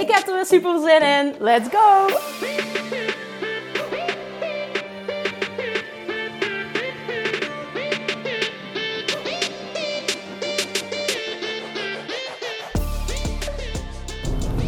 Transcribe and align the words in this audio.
Ik 0.00 0.10
heb 0.10 0.28
er 0.28 0.34
weer 0.34 0.46
super 0.46 0.80
zin 0.80 1.02
in. 1.02 1.34
Let's 1.38 1.68
go! 1.68 2.06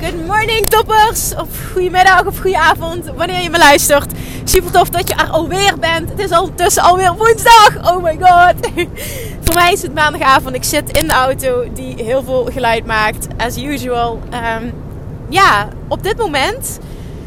Good 0.01 0.27
morning 0.27 0.68
toppers! 0.68 1.34
Of 1.34 1.48
goedemiddag 1.73 2.26
of 2.26 2.38
goedenavond, 2.38 3.06
wanneer 3.16 3.42
je 3.42 3.51
me 3.51 3.59
luistert. 3.59 4.12
Super 4.45 4.70
tof 4.70 4.88
dat 4.88 5.09
je 5.09 5.15
er 5.15 5.29
alweer 5.30 5.79
bent. 5.79 6.10
Het 6.10 6.18
is 6.18 6.38
ondertussen 6.38 6.82
alweer 6.82 7.15
woensdag. 7.15 7.92
Oh 7.92 8.02
my 8.02 8.18
god. 8.20 8.54
Voor 9.45 9.54
mij 9.54 9.73
is 9.73 9.82
het 9.82 9.95
maandagavond. 9.95 10.54
Ik 10.54 10.65
zit 10.65 10.96
in 10.96 11.06
de 11.06 11.15
auto 11.15 11.73
die 11.73 12.04
heel 12.04 12.23
veel 12.23 12.45
geluid 12.52 12.87
maakt. 12.87 13.26
As 13.37 13.59
usual. 13.59 14.21
Um, 14.32 14.87
ja, 15.29 15.68
op 15.88 16.02
dit 16.02 16.16
moment 16.16 16.79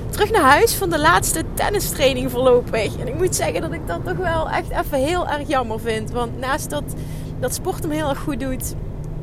terug 0.09 0.31
naar 0.31 0.51
huis 0.51 0.73
van 0.73 0.89
de 0.89 0.99
laatste 0.99 1.43
tennistraining 1.53 2.31
voorlopig. 2.31 2.97
En 2.97 3.07
ik 3.07 3.17
moet 3.17 3.35
zeggen 3.35 3.61
dat 3.61 3.71
ik 3.71 3.87
dat 3.87 4.05
toch 4.05 4.17
wel 4.17 4.49
echt 4.49 4.69
even 4.69 4.97
heel 4.97 5.27
erg 5.27 5.47
jammer 5.47 5.79
vind. 5.79 6.11
Want 6.11 6.39
naast 6.39 6.69
dat, 6.69 6.83
dat 7.39 7.53
sport 7.53 7.81
hem 7.81 7.91
heel 7.91 8.09
erg 8.09 8.19
goed 8.19 8.39
doet, 8.39 8.75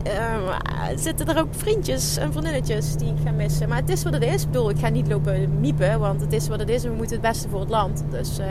uh, 0.06 0.54
zitten 0.96 1.28
er 1.28 1.38
ook 1.38 1.48
vriendjes 1.50 2.16
en 2.16 2.32
vriendinnetjes 2.32 2.96
die 2.96 3.08
ik 3.08 3.16
ga 3.24 3.30
missen. 3.30 3.68
Maar 3.68 3.78
het 3.78 3.90
is 3.90 4.02
wat 4.02 4.12
het 4.12 4.24
is. 4.24 4.42
Ik 4.42 4.50
bedoel, 4.50 4.70
ik 4.70 4.78
ga 4.78 4.88
niet 4.88 5.08
lopen 5.08 5.60
miepen, 5.60 5.98
want 5.98 6.20
het 6.20 6.32
is 6.32 6.48
wat 6.48 6.58
het 6.58 6.68
is 6.68 6.84
en 6.84 6.90
we 6.90 6.96
moeten 6.96 7.16
het 7.16 7.30
beste 7.30 7.48
voor 7.48 7.60
het 7.60 7.70
land. 7.70 8.04
Dus 8.10 8.38
uh, 8.38 8.46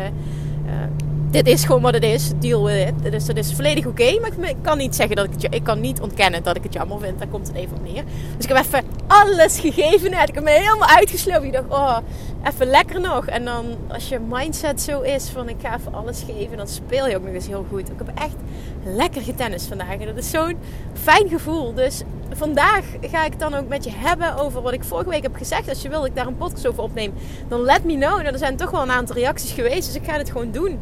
dit 1.29 1.47
is 1.47 1.65
gewoon 1.65 1.81
wat 1.81 1.93
het 1.93 2.03
is. 2.03 2.31
Deal 2.39 2.65
with 2.65 2.87
it. 2.87 3.11
Dus 3.11 3.25
dat 3.25 3.37
is 3.37 3.53
volledig 3.53 3.85
oké. 3.85 4.19
maar 4.19 4.49
ik 4.49 4.55
kan 4.61 4.77
niet 4.77 4.95
zeggen 4.95 5.15
dat 5.15 5.25
ik 5.25 5.31
het... 5.31 5.53
Ik 5.53 5.63
kan 5.63 5.79
niet 5.79 6.01
ontkennen 6.01 6.43
dat 6.43 6.55
ik 6.55 6.63
het 6.63 6.73
jammer 6.73 6.99
vind. 6.99 7.19
Daar 7.19 7.27
komt 7.27 7.47
het 7.47 7.55
even 7.55 7.77
op 7.77 7.83
neer. 7.83 8.03
Dus 8.35 8.45
ik 8.45 8.55
heb 8.55 8.57
even 8.57 8.83
alles 9.07 9.59
gegeven 9.59 10.11
net. 10.11 10.29
Ik 10.29 10.35
heb 10.35 10.45
helemaal 10.47 10.87
uitgesloten. 10.87 11.43
Ik 11.43 11.53
dacht, 11.53 11.69
oh, 11.69 11.97
even 12.43 12.67
lekker 12.67 13.01
nog. 13.01 13.25
En 13.25 13.45
dan, 13.45 13.65
als 13.87 14.09
je 14.09 14.19
mindset 14.19 14.81
zo 14.81 15.01
is 15.01 15.29
van 15.29 15.49
ik 15.49 15.55
ga 15.61 15.77
even 15.77 15.93
alles 15.93 16.23
geven, 16.27 16.57
dan 16.57 16.67
speel 16.67 17.07
je 17.07 17.15
ook 17.15 17.23
nog 17.23 17.33
eens 17.33 17.47
heel 17.47 17.65
goed. 17.69 17.89
Ik 17.89 17.97
heb 17.97 18.11
echt 18.15 18.35
lekker 18.83 19.21
getennis 19.21 19.65
vandaag. 19.65 19.97
En 19.97 20.05
dat 20.05 20.17
is 20.17 20.29
zo'n 20.29 20.57
fijn 20.93 21.29
gevoel. 21.29 21.73
Dus 21.73 22.01
vandaag 22.31 22.85
ga 23.01 23.25
ik 23.25 23.39
dan 23.39 23.53
ook 23.53 23.67
met 23.67 23.83
je 23.83 23.91
hebben 23.93 24.37
over 24.37 24.61
wat 24.61 24.73
ik 24.73 24.83
vorige 24.83 25.09
week 25.09 25.23
heb 25.23 25.35
gezegd. 25.35 25.69
Als 25.69 25.81
je 25.81 25.89
wil 25.89 25.99
dat 25.99 26.07
ik 26.07 26.15
daar 26.15 26.27
een 26.27 26.37
podcast 26.37 26.67
over 26.67 26.83
opneem, 26.83 27.13
dan 27.47 27.61
let 27.61 27.83
me 27.83 27.93
know. 27.93 28.21
Nou, 28.21 28.25
er 28.25 28.37
zijn 28.37 28.55
toch 28.55 28.71
wel 28.71 28.81
een 28.81 28.91
aantal 28.91 29.15
reacties 29.15 29.51
geweest. 29.51 29.85
Dus 29.85 29.95
ik 29.95 30.09
ga 30.09 30.17
het 30.17 30.31
gewoon 30.31 30.51
doen. 30.51 30.79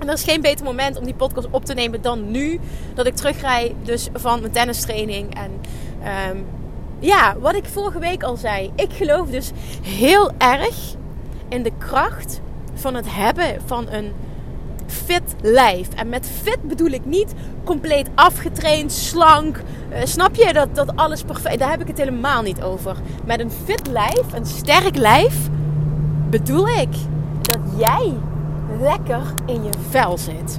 En 0.00 0.08
er 0.08 0.14
is 0.14 0.24
geen 0.24 0.40
beter 0.40 0.64
moment 0.64 0.98
om 0.98 1.04
die 1.04 1.14
podcast 1.14 1.48
op 1.50 1.64
te 1.64 1.74
nemen 1.74 2.02
dan 2.02 2.30
nu. 2.30 2.60
Dat 2.94 3.06
ik 3.06 3.14
terugrij 3.14 3.74
dus 3.82 4.08
van 4.14 4.40
mijn 4.40 4.52
tennistraining. 4.52 5.34
En 5.34 5.50
um, 6.30 6.44
ja, 6.98 7.36
wat 7.38 7.54
ik 7.54 7.64
vorige 7.64 7.98
week 7.98 8.22
al 8.22 8.36
zei. 8.36 8.72
Ik 8.74 8.92
geloof 8.92 9.28
dus 9.28 9.50
heel 9.82 10.30
erg 10.38 10.94
in 11.48 11.62
de 11.62 11.72
kracht 11.78 12.40
van 12.74 12.94
het 12.94 13.14
hebben 13.14 13.60
van 13.64 13.88
een 13.90 14.12
fit 14.86 15.34
lijf. 15.42 15.88
En 15.96 16.08
met 16.08 16.30
fit 16.42 16.62
bedoel 16.62 16.90
ik 16.90 17.04
niet 17.04 17.32
compleet 17.64 18.08
afgetraind, 18.14 18.92
slank. 18.92 19.62
Uh, 19.92 19.98
snap 20.04 20.34
je 20.34 20.52
dat, 20.52 20.74
dat 20.74 20.96
alles 20.96 21.22
perfect... 21.22 21.58
Daar 21.58 21.70
heb 21.70 21.80
ik 21.80 21.86
het 21.86 21.98
helemaal 21.98 22.42
niet 22.42 22.62
over. 22.62 22.96
Met 23.24 23.40
een 23.40 23.50
fit 23.64 23.86
lijf, 23.86 24.32
een 24.32 24.46
sterk 24.46 24.96
lijf, 24.96 25.48
bedoel 26.30 26.68
ik 26.68 26.92
dat 27.40 27.60
jij 27.76 28.12
lekker 28.80 29.22
in 29.46 29.64
je 29.64 29.70
vel 29.90 30.18
zit. 30.18 30.58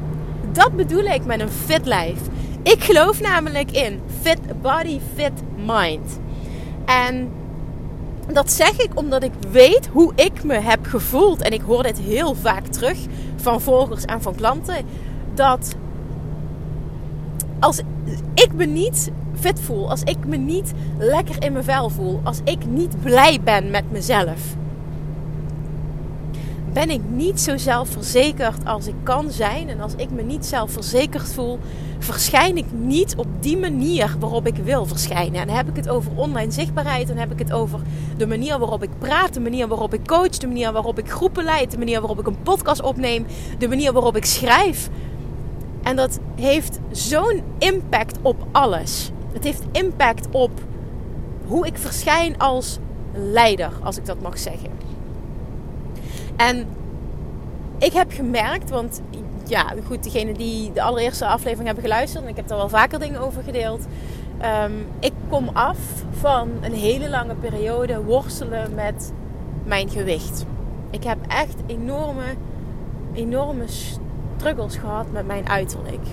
Dat 0.52 0.76
bedoel 0.76 1.04
ik 1.04 1.26
met 1.26 1.40
een 1.40 1.50
fit 1.50 1.86
lijf. 1.86 2.20
Ik 2.64 2.84
geloof 2.84 3.22
namelijk 3.22 3.72
in 3.72 4.02
fit 4.22 4.62
body, 4.62 5.00
fit 5.16 5.32
mind. 5.66 6.20
En 6.86 7.32
dat 8.34 8.52
zeg 8.52 8.80
ik 8.80 8.90
omdat 8.94 9.24
ik 9.24 9.32
weet 9.52 9.88
hoe 9.88 10.12
ik 10.16 10.44
me 10.44 10.54
heb 10.54 10.86
gevoeld. 10.86 11.42
En 11.42 11.52
ik 11.52 11.62
hoor 11.62 11.84
dit 11.84 11.98
heel 11.98 12.36
vaak 12.36 12.68
terug 12.68 12.98
van 13.36 13.62
volgers 13.62 14.06
en 14.06 14.22
van 14.22 14.36
klanten. 14.36 14.86
Dat 15.34 15.76
als 17.60 17.82
ik 18.34 18.54
me 18.54 18.66
niet 18.66 19.12
fit 19.40 19.60
voel, 19.60 19.90
als 19.90 20.02
ik 20.04 20.26
me 20.26 20.38
niet 20.38 20.74
lekker 20.98 21.44
in 21.44 21.52
mijn 21.52 21.64
vel 21.64 21.90
voel, 21.90 22.20
als 22.24 22.40
ik 22.44 22.66
niet 22.66 23.02
blij 23.02 23.40
ben 23.44 23.72
met 23.72 23.92
mezelf, 23.92 24.56
ben 26.78 26.90
ik 26.90 27.02
niet 27.10 27.40
zo 27.40 27.58
zelfverzekerd 27.58 28.66
als 28.66 28.88
ik 28.88 28.96
kan 29.04 29.32
zijn. 29.32 29.70
En 29.70 29.80
als 29.80 29.94
ik 29.96 30.12
me 30.12 30.22
niet 30.22 30.46
zelfverzekerd 30.46 31.34
voel, 31.34 31.60
verschijn 32.00 32.58
ik 32.58 32.66
niet 32.72 33.16
op 33.16 33.28
die 33.40 33.58
manier 33.58 34.16
waarop 34.20 34.48
ik 34.48 34.56
wil 34.56 34.86
verschijnen. 34.86 35.42
En 35.42 35.48
dan 35.48 35.56
heb 35.56 35.70
ik 35.70 35.76
het 35.76 35.90
over 35.90 36.12
online 36.16 36.52
zichtbaarheid. 36.52 37.08
Dan 37.08 37.18
heb 37.18 37.32
ik 37.32 37.40
het 37.40 37.52
over 37.52 37.80
de 38.18 38.28
manier 38.28 38.60
waarop 38.60 38.84
ik 38.84 38.90
praat, 39.00 39.34
de 39.34 39.40
manier 39.40 39.68
waarop 39.68 39.94
ik 39.94 40.08
coach, 40.08 40.30
de 40.30 40.48
manier 40.48 40.72
waarop 40.72 41.00
ik 41.00 41.10
groepen 41.10 41.44
leid, 41.44 41.72
de 41.72 41.78
manier 41.78 42.00
waarop 42.00 42.20
ik 42.20 42.28
een 42.28 42.42
podcast 42.44 42.82
opneem, 42.82 43.26
de 43.58 43.68
manier 43.68 43.94
waarop 43.94 44.16
ik 44.16 44.26
schrijf. 44.26 44.90
En 45.84 45.96
dat 45.96 46.20
heeft 46.36 46.80
zo'n 46.92 47.42
impact 47.58 48.18
op 48.22 48.48
alles. 48.52 49.12
Het 49.34 49.44
heeft 49.44 49.64
impact 49.72 50.28
op 50.32 50.52
hoe 51.46 51.68
ik 51.68 51.78
verschijn 51.78 52.38
als 52.38 52.80
leider, 53.14 53.72
als 53.84 53.98
ik 53.98 54.06
dat 54.06 54.22
mag 54.22 54.40
zeggen. 54.40 54.77
En 56.38 56.68
ik 57.78 57.94
heb 57.94 58.12
gemerkt, 58.12 58.70
want 58.70 59.02
ja, 59.46 59.74
goed, 59.86 60.04
degene 60.04 60.34
die 60.34 60.72
de 60.74 60.82
allereerste 60.82 61.26
aflevering 61.26 61.66
hebben 61.66 61.84
geluisterd, 61.84 62.24
en 62.24 62.30
ik 62.30 62.36
heb 62.36 62.48
daar 62.48 62.58
wel 62.58 62.70
vaker 62.70 63.00
dingen 63.00 63.22
over 63.22 63.44
gedeeld. 63.44 63.86
Um, 64.66 64.88
ik 65.00 65.14
kom 65.30 65.50
af 65.54 65.78
van 66.12 66.50
een 66.62 66.74
hele 66.74 67.10
lange 67.10 67.36
periode 67.36 68.04
worstelen 68.04 68.74
met 68.76 69.14
mijn 69.64 69.90
gewicht. 69.90 70.46
Ik 70.90 71.04
heb 71.04 71.18
echt 71.28 71.56
enorme, 71.66 72.24
enorme 73.14 73.64
struggles 73.68 74.76
gehad 74.76 75.12
met 75.12 75.28
mijn 75.28 75.50
uiterlijk. 75.50 76.06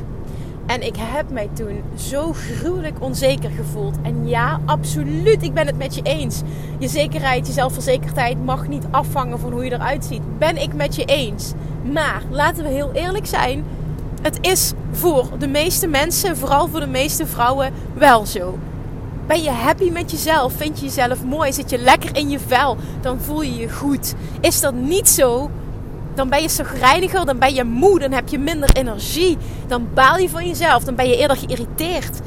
En 0.66 0.86
ik 0.86 0.94
heb 0.98 1.30
mij 1.30 1.48
toen 1.52 1.82
zo 1.96 2.32
gruwelijk 2.32 2.96
onzeker 3.00 3.50
gevoeld. 3.50 3.96
En 4.02 4.28
ja, 4.28 4.60
absoluut, 4.64 5.42
ik 5.42 5.54
ben 5.54 5.66
het 5.66 5.78
met 5.78 5.94
je 5.94 6.02
eens. 6.02 6.42
Je 6.78 6.88
zekerheid, 6.88 7.46
je 7.46 7.52
zelfverzekerdheid 7.52 8.44
mag 8.44 8.68
niet 8.68 8.84
afhangen 8.90 9.38
van 9.38 9.52
hoe 9.52 9.64
je 9.64 9.72
eruit 9.72 10.04
ziet. 10.04 10.38
Ben 10.38 10.56
ik 10.56 10.74
met 10.74 10.96
je 10.96 11.04
eens. 11.04 11.52
Maar 11.92 12.22
laten 12.30 12.64
we 12.64 12.70
heel 12.70 12.92
eerlijk 12.92 13.26
zijn. 13.26 13.64
Het 14.22 14.38
is 14.40 14.72
voor 14.90 15.28
de 15.38 15.48
meeste 15.48 15.86
mensen, 15.86 16.36
vooral 16.36 16.68
voor 16.68 16.80
de 16.80 16.86
meeste 16.86 17.26
vrouwen, 17.26 17.72
wel 17.94 18.26
zo. 18.26 18.58
Ben 19.26 19.42
je 19.42 19.50
happy 19.50 19.90
met 19.90 20.10
jezelf? 20.10 20.52
Vind 20.52 20.78
je 20.78 20.84
jezelf 20.84 21.24
mooi? 21.24 21.52
Zit 21.52 21.70
je 21.70 21.78
lekker 21.78 22.16
in 22.16 22.30
je 22.30 22.38
vel? 22.38 22.76
Dan 23.00 23.20
voel 23.20 23.42
je 23.42 23.54
je 23.56 23.70
goed. 23.70 24.14
Is 24.40 24.60
dat 24.60 24.74
niet 24.74 25.08
zo? 25.08 25.50
Dan 26.14 26.28
ben 26.28 26.42
je 26.42 26.48
zagrijniger, 26.48 27.26
dan 27.26 27.38
ben 27.38 27.54
je 27.54 27.64
moe, 27.64 27.98
dan 27.98 28.12
heb 28.12 28.28
je 28.28 28.38
minder 28.38 28.76
energie. 28.76 29.36
Dan 29.66 29.88
baal 29.94 30.16
je 30.16 30.28
van 30.28 30.46
jezelf, 30.46 30.84
dan 30.84 30.94
ben 30.94 31.08
je 31.08 31.16
eerder 31.16 31.36
geïrriteerd. 31.36 32.20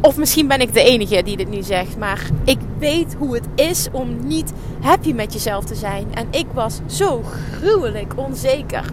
Of 0.00 0.16
misschien 0.16 0.48
ben 0.48 0.60
ik 0.60 0.72
de 0.72 0.82
enige 0.82 1.22
die 1.22 1.36
dit 1.36 1.50
nu 1.50 1.62
zegt, 1.62 1.98
maar 1.98 2.30
ik 2.44 2.58
weet 2.78 3.14
hoe 3.18 3.34
het 3.34 3.46
is 3.54 3.88
om 3.92 4.26
niet 4.26 4.52
happy 4.80 5.12
met 5.12 5.32
jezelf 5.32 5.64
te 5.64 5.74
zijn. 5.74 6.14
En 6.14 6.26
ik 6.30 6.46
was 6.52 6.80
zo 6.86 7.22
gruwelijk 7.52 8.12
onzeker. 8.16 8.84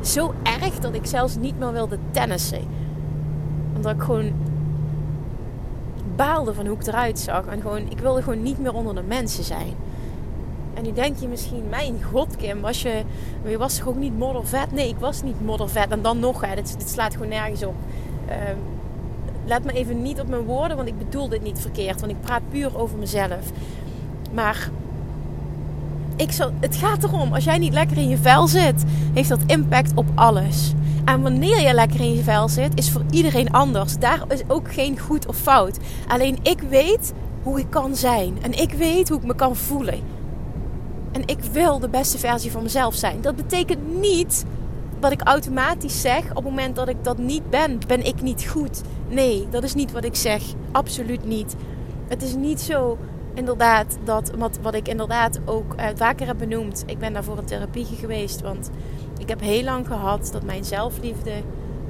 Zo 0.00 0.34
erg 0.42 0.78
dat 0.78 0.94
ik 0.94 1.06
zelfs 1.06 1.36
niet 1.36 1.58
meer 1.58 1.72
wilde 1.72 1.98
tennissen. 2.10 2.62
Omdat 3.76 3.94
ik 3.94 4.02
gewoon 4.02 4.32
baalde 6.16 6.54
van 6.54 6.66
hoe 6.66 6.76
ik 6.76 6.86
eruit 6.86 7.18
zag. 7.18 7.46
En 7.46 7.60
gewoon, 7.60 7.90
ik 7.90 7.98
wilde 7.98 8.22
gewoon 8.22 8.42
niet 8.42 8.58
meer 8.58 8.74
onder 8.74 8.94
de 8.94 9.02
mensen 9.02 9.44
zijn. 9.44 9.74
En 10.76 10.82
nu 10.82 10.92
denk 10.92 11.18
je 11.18 11.28
misschien, 11.28 11.68
mijn 11.68 12.02
god 12.12 12.36
Kim, 12.36 12.60
was 12.60 12.82
je, 12.82 13.02
je 13.46 13.58
was 13.58 13.76
toch 13.76 13.88
ook 13.88 13.96
niet 13.96 14.18
moddervet? 14.18 14.72
Nee, 14.72 14.88
ik 14.88 14.98
was 14.98 15.22
niet 15.22 15.44
moddervet. 15.44 15.88
En 15.88 16.02
dan 16.02 16.18
nog, 16.18 16.40
hè, 16.40 16.54
dit, 16.54 16.78
dit 16.78 16.88
slaat 16.90 17.12
gewoon 17.12 17.28
nergens 17.28 17.64
op. 17.64 17.74
Uh, 18.28 18.34
let 19.44 19.64
me 19.64 19.72
even 19.72 20.02
niet 20.02 20.20
op 20.20 20.28
mijn 20.28 20.44
woorden, 20.44 20.76
want 20.76 20.88
ik 20.88 20.98
bedoel 20.98 21.28
dit 21.28 21.42
niet 21.42 21.60
verkeerd. 21.60 22.00
Want 22.00 22.12
ik 22.12 22.20
praat 22.20 22.42
puur 22.50 22.78
over 22.78 22.98
mezelf. 22.98 23.50
Maar 24.32 24.70
ik 26.16 26.32
zal, 26.32 26.50
het 26.60 26.76
gaat 26.76 27.04
erom, 27.04 27.32
als 27.32 27.44
jij 27.44 27.58
niet 27.58 27.72
lekker 27.72 27.96
in 27.96 28.08
je 28.08 28.18
vel 28.18 28.46
zit, 28.46 28.84
heeft 29.14 29.28
dat 29.28 29.40
impact 29.46 29.92
op 29.94 30.06
alles. 30.14 30.72
En 31.04 31.22
wanneer 31.22 31.60
je 31.60 31.74
lekker 31.74 32.00
in 32.00 32.14
je 32.14 32.22
vel 32.22 32.48
zit, 32.48 32.78
is 32.78 32.90
voor 32.90 33.04
iedereen 33.10 33.52
anders. 33.52 33.98
Daar 33.98 34.24
is 34.28 34.42
ook 34.46 34.72
geen 34.72 34.98
goed 34.98 35.26
of 35.26 35.36
fout. 35.36 35.78
Alleen 36.08 36.38
ik 36.42 36.60
weet 36.60 37.12
hoe 37.42 37.58
ik 37.58 37.70
kan 37.70 37.96
zijn. 37.96 38.38
En 38.42 38.52
ik 38.52 38.72
weet 38.72 39.08
hoe 39.08 39.18
ik 39.18 39.24
me 39.24 39.34
kan 39.34 39.56
voelen. 39.56 40.00
En 41.16 41.22
ik 41.26 41.40
wil 41.52 41.78
de 41.78 41.88
beste 41.88 42.18
versie 42.18 42.50
van 42.50 42.62
mezelf 42.62 42.94
zijn. 42.94 43.20
Dat 43.20 43.36
betekent 43.36 44.00
niet 44.00 44.44
dat 45.00 45.12
ik 45.12 45.20
automatisch 45.22 46.00
zeg 46.00 46.30
op 46.30 46.34
het 46.34 46.44
moment 46.44 46.76
dat 46.76 46.88
ik 46.88 47.04
dat 47.04 47.18
niet 47.18 47.50
ben, 47.50 47.78
ben 47.86 48.06
ik 48.06 48.22
niet 48.22 48.46
goed. 48.46 48.82
Nee, 49.08 49.46
dat 49.50 49.62
is 49.62 49.74
niet 49.74 49.92
wat 49.92 50.04
ik 50.04 50.14
zeg. 50.14 50.42
Absoluut 50.72 51.24
niet. 51.24 51.56
Het 52.08 52.22
is 52.22 52.34
niet 52.34 52.60
zo 52.60 52.98
inderdaad 53.34 53.98
dat 54.04 54.30
wat, 54.38 54.58
wat 54.62 54.74
ik 54.74 54.88
inderdaad 54.88 55.40
ook 55.44 55.74
uh, 55.74 55.86
vaker 55.94 56.26
heb 56.26 56.38
benoemd. 56.38 56.82
Ik 56.86 56.98
ben 56.98 57.12
daarvoor 57.12 57.38
een 57.38 57.44
therapie 57.44 57.86
geweest, 58.00 58.40
want 58.40 58.70
ik 59.18 59.28
heb 59.28 59.40
heel 59.40 59.64
lang 59.64 59.86
gehad 59.86 60.28
dat 60.32 60.44
mijn 60.44 60.64
zelfliefde 60.64 61.32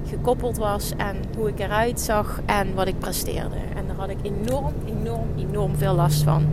gekoppeld 0.09 0.57
was 0.57 0.93
aan 0.97 1.17
hoe 1.37 1.49
ik 1.49 1.59
eruit 1.59 2.01
zag 2.01 2.41
en 2.45 2.75
wat 2.75 2.87
ik 2.87 2.99
presteerde. 2.99 3.57
En 3.77 3.87
daar 3.87 3.97
had 3.97 4.09
ik 4.09 4.19
enorm, 4.23 4.75
enorm, 4.85 5.29
enorm 5.37 5.77
veel 5.77 5.95
last 5.95 6.23
van. 6.23 6.47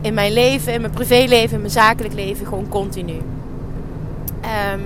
In 0.00 0.14
mijn 0.14 0.32
leven, 0.32 0.72
in 0.72 0.80
mijn 0.80 0.92
privéleven, 0.92 1.54
in 1.54 1.60
mijn 1.60 1.72
zakelijk 1.72 2.14
leven, 2.14 2.46
gewoon 2.46 2.68
continu. 2.68 3.12
Um, 3.12 4.82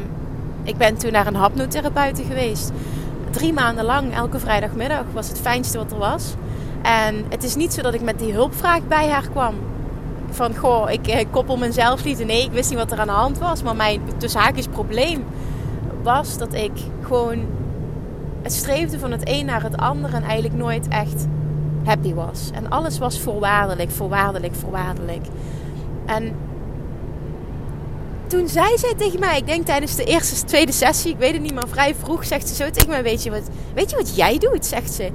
ik 0.62 0.76
ben 0.76 0.96
toen 0.96 1.12
naar 1.12 1.26
een 1.26 1.34
hapnotherapeute 1.34 2.22
geweest. 2.22 2.72
Drie 3.30 3.52
maanden 3.52 3.84
lang, 3.84 4.14
elke 4.14 4.38
vrijdagmiddag, 4.38 5.04
was 5.12 5.28
het 5.28 5.40
fijnste 5.40 5.78
wat 5.78 5.92
er 5.92 5.98
was. 5.98 6.34
En 6.82 7.24
het 7.28 7.44
is 7.44 7.54
niet 7.54 7.72
zo 7.72 7.82
dat 7.82 7.94
ik 7.94 8.00
met 8.00 8.18
die 8.18 8.32
hulpvraag 8.32 8.80
bij 8.88 9.08
haar 9.08 9.28
kwam. 9.30 9.54
Van, 10.30 10.56
goh, 10.56 10.90
ik, 10.90 11.06
ik 11.06 11.26
koppel 11.30 11.56
mijn 11.56 11.72
zelfliefde. 11.72 12.24
Nee, 12.24 12.44
ik 12.44 12.52
wist 12.52 12.70
niet 12.70 12.78
wat 12.78 12.92
er 12.92 13.00
aan 13.00 13.06
de 13.06 13.12
hand 13.12 13.38
was. 13.38 13.62
Maar 13.62 13.76
mijn 13.76 14.00
tussen 14.16 14.40
haakjes 14.40 14.66
probleem 14.66 15.24
was 16.02 16.38
dat 16.38 16.54
ik 16.54 16.72
gewoon 17.02 17.38
het 18.42 18.52
streefde 18.52 18.98
van 18.98 19.10
het 19.10 19.22
een 19.24 19.44
naar 19.46 19.62
het 19.62 19.76
ander 19.76 20.14
en 20.14 20.22
eigenlijk 20.22 20.54
nooit 20.54 20.88
echt 20.88 21.26
happy 21.84 22.14
was. 22.14 22.50
En 22.52 22.70
alles 22.70 22.98
was 22.98 23.20
voorwaardelijk, 23.20 23.90
voorwaardelijk, 23.90 24.54
voorwaardelijk. 24.54 25.26
En 26.06 26.34
toen 28.26 28.48
zei 28.48 28.78
zij 28.78 28.94
tegen 28.94 29.20
mij, 29.20 29.38
ik 29.38 29.46
denk 29.46 29.66
tijdens 29.66 29.96
de 29.96 30.04
eerste, 30.04 30.44
tweede 30.44 30.72
sessie, 30.72 31.10
ik 31.10 31.18
weet 31.18 31.32
het 31.32 31.42
niet, 31.42 31.54
maar 31.54 31.68
vrij 31.68 31.94
vroeg, 31.94 32.24
zegt 32.24 32.48
ze 32.48 32.54
zo 32.54 32.70
tegen 32.70 32.88
mij: 32.88 33.02
Weet 33.02 33.22
je 33.22 33.30
wat, 33.30 33.48
weet 33.74 33.90
je 33.90 33.96
wat 33.96 34.16
jij 34.16 34.38
doet? 34.38 34.66
Zegt 34.66 34.92
ze. 34.92 35.10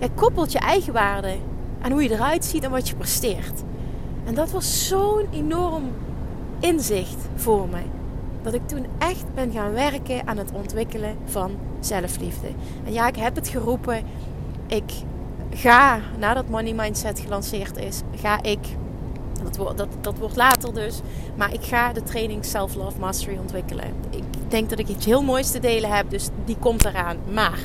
Je 0.00 0.08
koppelt 0.14 0.52
je 0.52 0.58
eigen 0.58 0.92
waarde 0.92 1.36
aan 1.80 1.92
hoe 1.92 2.02
je 2.02 2.10
eruit 2.10 2.44
ziet 2.44 2.64
en 2.64 2.70
wat 2.70 2.88
je 2.88 2.94
presteert. 2.94 3.62
En 4.24 4.34
dat 4.34 4.50
was 4.50 4.88
zo'n 4.88 5.26
enorm 5.30 5.82
inzicht 6.60 7.18
voor 7.34 7.68
mij. 7.68 7.84
Dat 8.42 8.54
ik 8.54 8.68
toen 8.68 8.86
echt 8.98 9.24
ben 9.34 9.52
gaan 9.52 9.72
werken 9.72 10.26
aan 10.26 10.36
het 10.36 10.52
ontwikkelen 10.52 11.16
van 11.24 11.50
zelfliefde. 11.80 12.48
En 12.84 12.92
ja, 12.92 13.08
ik 13.08 13.16
heb 13.16 13.34
het 13.34 13.48
geroepen. 13.48 14.02
Ik 14.66 14.92
ga, 15.50 16.00
nadat 16.18 16.48
Money 16.48 16.72
Mindset 16.72 17.18
gelanceerd 17.20 17.76
is, 17.76 18.00
ga 18.16 18.42
ik 18.42 18.58
dat, 19.42 19.76
dat, 19.76 19.88
dat 20.00 20.18
wordt 20.18 20.36
later 20.36 20.74
dus. 20.74 21.00
Maar 21.36 21.52
ik 21.52 21.62
ga 21.62 21.92
de 21.92 22.02
training 22.02 22.44
Self 22.44 22.74
Love 22.74 22.98
Mastery 22.98 23.36
ontwikkelen. 23.38 23.86
Ik 24.10 24.22
denk 24.48 24.70
dat 24.70 24.78
ik 24.78 24.88
iets 24.88 25.06
heel 25.06 25.22
moois 25.22 25.50
te 25.50 25.58
delen 25.58 25.90
heb, 25.90 26.10
dus 26.10 26.28
die 26.44 26.56
komt 26.56 26.84
eraan. 26.84 27.16
Maar 27.32 27.58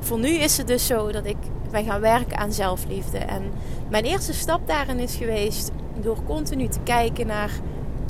voor 0.00 0.18
nu 0.18 0.28
is 0.28 0.56
het 0.56 0.66
dus 0.66 0.86
zo 0.86 1.12
dat 1.12 1.26
ik 1.26 1.36
ben 1.70 1.84
gaan 1.84 2.00
werken 2.00 2.36
aan 2.38 2.52
zelfliefde. 2.52 3.18
En 3.18 3.42
mijn 3.88 4.04
eerste 4.04 4.32
stap 4.32 4.66
daarin 4.66 4.98
is 4.98 5.14
geweest 5.14 5.70
door 6.00 6.18
continu 6.26 6.68
te 6.68 6.80
kijken 6.84 7.26
naar 7.26 7.50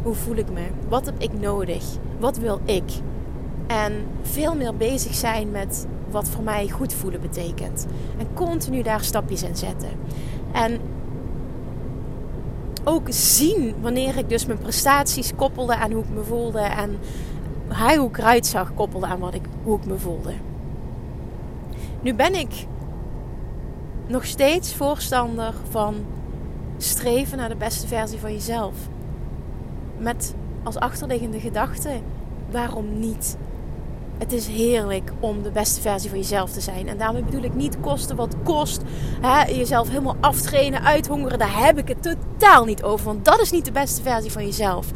hoe 0.02 0.14
voel 0.14 0.37
ik 0.37 0.50
me? 0.50 0.67
Wat 0.88 1.06
heb 1.06 1.14
ik 1.19 1.40
nodig? 1.40 1.84
Wat 2.19 2.38
wil 2.38 2.61
ik? 2.64 2.90
En 3.67 4.06
veel 4.22 4.55
meer 4.55 4.76
bezig 4.76 5.14
zijn 5.14 5.50
met 5.50 5.87
wat 6.17 6.29
voor 6.29 6.45
mij 6.45 6.69
goed 6.69 6.93
voelen 6.93 7.21
betekent. 7.21 7.87
En 8.19 8.27
continu 8.35 8.83
daar 8.83 9.05
stapjes 9.05 9.43
in 9.43 9.57
zetten. 9.57 9.89
En 10.53 10.81
ook 12.85 13.07
zien 13.09 13.75
wanneer 13.81 14.17
ik 14.19 14.29
dus 14.29 14.47
mijn 14.47 14.59
prestaties 14.59 15.35
koppelde 15.35 15.77
aan 15.77 15.93
hoe 15.93 16.03
ik 16.03 16.11
me 16.11 16.23
voelde. 16.23 16.59
En 16.59 16.99
hij 17.69 17.97
hoe 17.97 18.09
ik 18.09 18.19
eruit 18.19 18.47
zag 18.47 18.75
koppelde 18.75 19.07
aan 19.07 19.19
wat 19.19 19.35
ik, 19.35 19.43
hoe 19.63 19.79
ik 19.79 19.87
me 19.87 19.99
voelde. 19.99 20.33
Nu 22.01 22.15
ben 22.15 22.35
ik 22.35 22.67
nog 24.07 24.25
steeds 24.27 24.75
voorstander 24.75 25.55
van 25.71 25.95
streven 26.77 27.39
naar 27.39 27.49
de 27.49 27.57
beste 27.57 27.87
versie 27.87 28.19
van 28.19 28.33
jezelf. 28.33 28.75
Met 29.99 30.35
als 30.63 30.77
achterliggende 30.77 31.41
gedachte, 31.41 31.91
waarom 32.51 32.99
niet? 32.99 33.37
Het 34.19 34.33
is 34.33 34.47
heerlijk 34.47 35.11
om 35.21 35.43
de 35.43 35.51
beste 35.51 35.81
versie 35.81 36.11
van 36.11 36.19
jezelf 36.19 36.51
te 36.51 36.61
zijn. 36.61 36.89
En 36.89 36.99
daarmee 36.99 37.23
bedoel 37.23 37.43
ik 37.43 37.55
niet 37.55 37.81
kosten 37.81 38.17
wat 38.17 38.35
kost. 38.45 38.83
Hè, 39.21 39.45
jezelf 39.45 39.89
helemaal 39.89 40.17
aftrainen, 40.21 40.83
uithongeren. 40.83 41.39
Daar 41.39 41.65
heb 41.65 41.79
ik 41.79 41.89
het 41.89 42.03
totaal 42.03 42.65
niet 42.65 42.83
over. 42.83 43.07
Want 43.07 43.25
dat 43.25 43.41
is 43.41 43.51
niet 43.51 43.65
de 43.65 43.73
beste 43.73 44.03
versie 44.03 44.33
van 44.33 44.45
jezelf. 44.45 44.87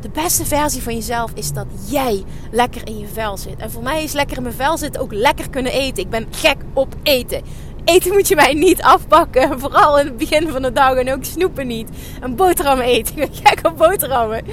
De 0.00 0.08
beste 0.08 0.44
versie 0.44 0.82
van 0.82 0.94
jezelf 0.94 1.30
is 1.34 1.52
dat 1.52 1.66
jij 1.88 2.24
lekker 2.50 2.86
in 2.86 2.98
je 2.98 3.06
vel 3.06 3.36
zit. 3.36 3.56
En 3.56 3.70
voor 3.70 3.82
mij 3.82 4.02
is 4.02 4.12
lekker 4.12 4.36
in 4.36 4.42
mijn 4.42 4.54
vel 4.54 4.78
zitten 4.78 5.00
ook 5.00 5.12
lekker 5.12 5.50
kunnen 5.50 5.72
eten. 5.72 6.02
Ik 6.02 6.10
ben 6.10 6.26
gek 6.30 6.56
op 6.72 6.94
eten. 7.02 7.42
Eten 7.84 8.12
moet 8.12 8.28
je 8.28 8.34
mij 8.34 8.54
niet 8.54 8.82
afpakken. 8.82 9.58
Vooral 9.60 9.98
in 9.98 10.06
het 10.06 10.16
begin 10.16 10.48
van 10.48 10.62
de 10.62 10.72
dag. 10.72 10.94
En 10.94 11.12
ook 11.12 11.24
snoepen 11.24 11.66
niet. 11.66 11.88
Een 12.20 12.36
boterham 12.36 12.80
eten. 12.80 13.16
Ik 13.16 13.30
ben 13.30 13.42
gek 13.42 13.66
op 13.66 13.76
boterhammen. 13.76 14.44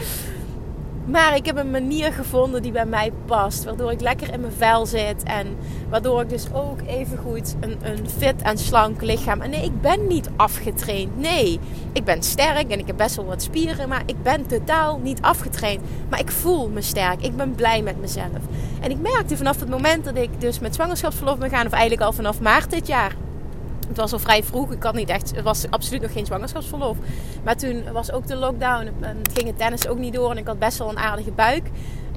Maar 1.11 1.35
ik 1.35 1.45
heb 1.45 1.57
een 1.57 1.71
manier 1.71 2.13
gevonden 2.13 2.61
die 2.61 2.71
bij 2.71 2.85
mij 2.85 3.11
past. 3.25 3.63
Waardoor 3.63 3.91
ik 3.91 4.01
lekker 4.01 4.33
in 4.33 4.39
mijn 4.39 4.53
vel 4.57 4.85
zit. 4.85 5.23
En 5.23 5.57
waardoor 5.89 6.21
ik 6.21 6.29
dus 6.29 6.47
ook 6.53 6.79
even 6.87 7.17
goed 7.17 7.55
een, 7.59 7.77
een 7.81 8.09
fit 8.17 8.41
en 8.41 8.57
slank 8.57 9.01
lichaam. 9.01 9.41
En 9.41 9.49
nee, 9.49 9.63
ik 9.63 9.81
ben 9.81 10.07
niet 10.07 10.29
afgetraind. 10.35 11.17
Nee, 11.17 11.59
ik 11.93 12.03
ben 12.03 12.23
sterk 12.23 12.71
en 12.71 12.79
ik 12.79 12.87
heb 12.87 12.97
best 12.97 13.15
wel 13.15 13.25
wat 13.25 13.41
spieren. 13.41 13.89
Maar 13.89 14.03
ik 14.05 14.23
ben 14.23 14.47
totaal 14.47 14.99
niet 15.03 15.21
afgetraind. 15.21 15.81
Maar 16.09 16.19
ik 16.19 16.31
voel 16.31 16.69
me 16.69 16.81
sterk. 16.81 17.21
Ik 17.21 17.35
ben 17.35 17.55
blij 17.55 17.81
met 17.81 18.01
mezelf. 18.01 18.39
En 18.81 18.91
ik 18.91 18.99
merkte 18.99 19.37
vanaf 19.37 19.59
het 19.59 19.69
moment 19.69 20.05
dat 20.05 20.17
ik 20.17 20.41
dus 20.41 20.59
met 20.59 20.75
zwangerschapsverlof 20.75 21.37
ben 21.37 21.49
gaan. 21.49 21.65
Of 21.65 21.71
eigenlijk 21.71 22.01
al 22.01 22.13
vanaf 22.13 22.41
maart 22.41 22.71
dit 22.71 22.87
jaar 22.87 23.15
het 23.89 23.97
was 23.97 24.13
al 24.13 24.19
vrij 24.19 24.43
vroeg. 24.43 24.71
Ik 24.71 24.83
had 24.83 24.93
niet 24.93 25.09
echt, 25.09 25.35
het 25.35 25.43
was 25.43 25.65
absoluut 25.69 26.01
nog 26.01 26.11
geen 26.11 26.25
zwangerschapsverlof. 26.25 26.97
Maar 27.43 27.57
toen 27.57 27.91
was 27.91 28.11
ook 28.11 28.27
de 28.27 28.35
lockdown 28.35 28.89
en 29.01 29.17
ging 29.33 29.47
het 29.47 29.57
tennis 29.57 29.87
ook 29.87 29.97
niet 29.97 30.13
door. 30.13 30.31
En 30.31 30.37
ik 30.37 30.47
had 30.47 30.59
best 30.59 30.77
wel 30.77 30.89
een 30.89 30.97
aardige 30.97 31.31
buik. 31.31 31.69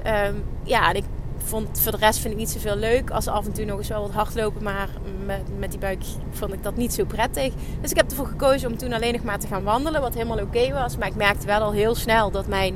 Um, 0.05 0.43
ja, 0.63 0.89
en 0.89 0.95
ik 0.95 1.03
vond 1.37 1.79
voor 1.79 1.91
de 1.91 1.97
rest 1.97 2.19
vind 2.19 2.33
ik 2.33 2.39
niet 2.39 2.49
zoveel 2.49 2.75
leuk. 2.75 3.09
Als 3.09 3.27
af 3.27 3.45
en 3.45 3.53
toe 3.53 3.65
nog 3.65 3.77
eens 3.77 3.87
wel 3.87 4.01
wat 4.01 4.11
hardlopen. 4.11 4.63
Maar 4.63 4.89
met, 5.25 5.41
met 5.59 5.71
die 5.71 5.79
buik 5.79 6.03
vond 6.31 6.53
ik 6.53 6.63
dat 6.63 6.75
niet 6.75 6.93
zo 6.93 7.05
prettig. 7.05 7.53
Dus 7.81 7.91
ik 7.91 7.97
heb 7.97 8.09
ervoor 8.09 8.27
gekozen 8.27 8.71
om 8.71 8.77
toen 8.77 8.93
alleen 8.93 9.13
nog 9.13 9.23
maar 9.23 9.39
te 9.39 9.47
gaan 9.47 9.63
wandelen. 9.63 10.01
Wat 10.01 10.13
helemaal 10.13 10.39
oké 10.39 10.73
was. 10.73 10.97
Maar 10.97 11.07
ik 11.07 11.15
merkte 11.15 11.45
wel 11.45 11.59
al 11.61 11.71
heel 11.71 11.95
snel 11.95 12.31
dat 12.31 12.47
mijn 12.47 12.73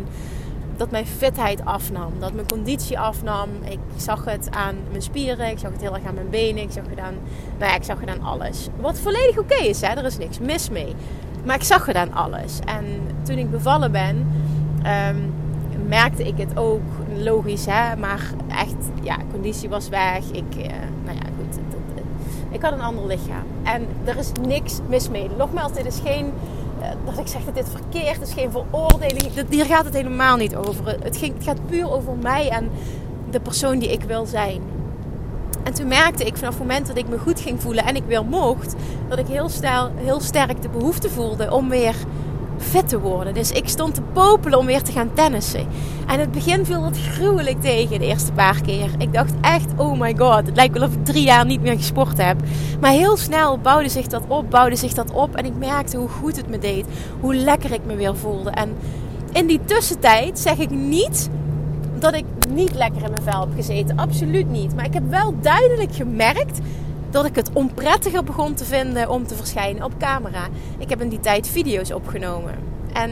dat 0.78 0.92
mijn 0.92 1.06
fitheid 1.06 1.66
afnam. 1.66 2.12
Dat 2.20 2.34
mijn 2.34 2.48
conditie 2.48 3.00
afnam. 3.00 3.50
Ik 3.64 3.80
zag 3.96 4.26
het 4.26 4.52
aan 4.52 4.76
mijn 4.90 5.02
spieren. 5.02 5.50
Ik 5.50 5.60
zag 5.60 5.72
het 5.72 5.82
heel 5.82 5.94
erg 5.94 6.06
aan 6.06 6.14
mijn 6.14 6.30
benen. 6.30 6.64
Ik 6.64 6.72
zag 6.72 6.84
het 6.90 7.00
aan, 7.00 7.16
nou 7.58 7.72
ja, 7.72 7.76
ik 7.76 7.84
zag 7.84 8.00
het 8.00 8.10
aan 8.10 8.22
alles. 8.22 8.68
Wat 8.80 9.00
volledig 9.00 9.38
oké 9.38 9.56
is, 9.56 9.82
hè. 9.82 9.88
Er 9.88 10.06
is 10.06 10.18
niks 10.18 10.40
mis 10.40 10.70
mee. 10.70 10.96
Maar 11.46 11.56
ik 11.56 11.64
zag 11.64 11.86
het 11.86 11.96
aan 11.96 12.14
alles. 12.14 12.60
En 12.66 12.86
toen 13.24 13.38
ik 13.38 13.52
bevallen 13.52 13.92
ben, 13.92 14.28
ehm, 14.84 15.16
merkte 15.88 16.24
ik 16.24 16.38
het 16.38 16.58
ook. 16.58 16.82
Logisch, 17.16 17.66
hè. 17.66 17.96
Maar 17.96 18.22
echt, 18.48 18.76
ja, 19.02 19.18
conditie 19.32 19.70
was 19.70 19.90
weg. 19.90 20.24
Ik, 20.32 20.56
uh, 20.58 20.64
nou 21.04 21.18
ja, 21.18 21.28
goed. 21.38 21.60
ik 22.50 22.62
had 22.62 22.72
een 22.72 22.82
ander 22.82 23.06
lichaam. 23.06 23.46
En 23.64 23.88
er 24.04 24.18
is 24.18 24.32
niks 24.42 24.80
mis 24.88 25.10
mee. 25.10 25.30
Nogmaals, 25.38 25.74
dit 25.74 25.86
is 25.86 26.00
geen 26.04 26.26
eh, 26.26 26.67
dat 27.06 27.18
ik 27.18 27.28
zeg 27.28 27.46
dat 27.46 27.56
dit 27.56 27.70
verkeerd 27.70 28.22
is, 28.22 28.34
geen 28.34 28.52
veroordeling. 28.52 29.48
Hier 29.50 29.66
gaat 29.66 29.86
het 29.86 29.94
helemaal 29.94 30.38
niet 30.38 30.56
over. 30.56 30.98
Het, 31.04 31.18
ging, 31.18 31.34
het 31.34 31.44
gaat 31.44 31.66
puur 31.66 31.92
over 31.92 32.16
mij 32.22 32.50
en 32.50 32.70
de 33.32 33.40
persoon 33.40 33.80
die 33.80 33.92
ik 33.92 34.04
wil 34.04 34.26
zijn. 34.26 34.62
En 35.64 35.74
toen 35.74 35.88
merkte 35.88 36.24
ik 36.24 36.38
vanaf 36.38 36.54
het 36.54 36.68
moment 36.68 36.88
dat 36.88 36.98
ik 36.98 37.08
me 37.08 37.18
goed 37.18 37.40
ging 37.40 37.62
voelen 37.62 37.86
en 37.86 37.96
ik 37.96 38.04
weer 38.08 38.26
mocht, 38.26 38.76
dat 39.08 39.20
ik 39.20 39.28
heel, 39.28 39.50
stel, 39.50 39.92
heel 39.96 40.20
sterk 40.20 40.62
de 40.62 40.70
behoefte 40.70 41.10
voelde 41.10 41.52
om 41.52 41.70
weer 41.70 41.96
fit 42.68 42.90
te 42.90 43.00
worden. 43.00 43.34
Dus 43.34 43.52
ik 43.52 43.68
stond 43.68 43.94
te 43.94 44.02
popelen 44.02 44.60
om 44.60 44.66
weer 44.66 44.82
te 44.82 44.92
gaan 44.92 45.14
tennissen. 45.14 45.68
En 46.08 46.20
het 46.20 46.32
begin 46.32 46.66
viel 46.66 46.82
dat 46.82 46.98
gruwelijk 46.98 47.62
tegen 47.62 48.00
de 48.00 48.06
eerste 48.06 48.32
paar 48.32 48.62
keer. 48.62 48.90
Ik 48.98 49.14
dacht 49.14 49.34
echt, 49.42 49.72
oh 49.76 50.00
my 50.00 50.16
god, 50.18 50.46
het 50.46 50.56
lijkt 50.56 50.78
wel 50.78 50.88
of 50.88 50.94
ik 50.94 51.06
drie 51.06 51.24
jaar 51.24 51.46
niet 51.46 51.62
meer 51.62 51.78
gesport 51.78 52.18
heb. 52.18 52.38
Maar 52.80 52.92
heel 52.92 53.18
snel 53.18 53.60
bouwde 53.60 53.90
zich 53.90 54.08
dat 54.08 54.24
op, 54.28 54.50
bouwde 54.50 54.76
zich 54.76 54.94
dat 54.94 55.12
op. 55.12 55.36
En 55.36 55.46
ik 55.46 55.58
merkte 55.58 55.98
hoe 55.98 56.10
goed 56.10 56.36
het 56.36 56.50
me 56.50 56.60
deed. 56.60 56.86
Hoe 57.20 57.36
lekker 57.36 57.72
ik 57.72 57.86
me 57.86 57.96
weer 57.96 58.16
voelde. 58.16 58.50
En 58.50 58.76
in 59.32 59.48
die 59.48 59.60
tussentijd 59.66 60.40
zeg 60.40 60.58
ik 60.58 60.70
niet 60.70 61.30
dat 62.00 62.14
ik 62.14 62.26
niet 62.50 62.74
lekker 62.74 63.04
in 63.04 63.12
mijn 63.12 63.24
vel 63.24 63.40
heb 63.40 63.50
gezeten. 63.56 63.98
Absoluut 63.98 64.52
niet. 64.52 64.76
Maar 64.76 64.86
ik 64.86 64.94
heb 64.94 65.10
wel 65.10 65.34
duidelijk 65.42 65.96
gemerkt 65.96 66.60
dat 67.10 67.26
ik 67.26 67.36
het 67.36 67.50
onprettiger 67.54 68.24
begon 68.24 68.54
te 68.54 68.66
vinden 68.66 69.10
om 69.10 69.28
te 69.28 69.36
verschijnen 69.36 69.84
op 69.84 69.92
camera. 69.98 70.48
Ik 70.78 70.90
heb 70.90 71.02
in 71.02 71.10
die 71.10 71.20
tijd 71.20 71.48
video's 71.48 71.92
opgenomen. 71.92 72.54
En 72.94 73.12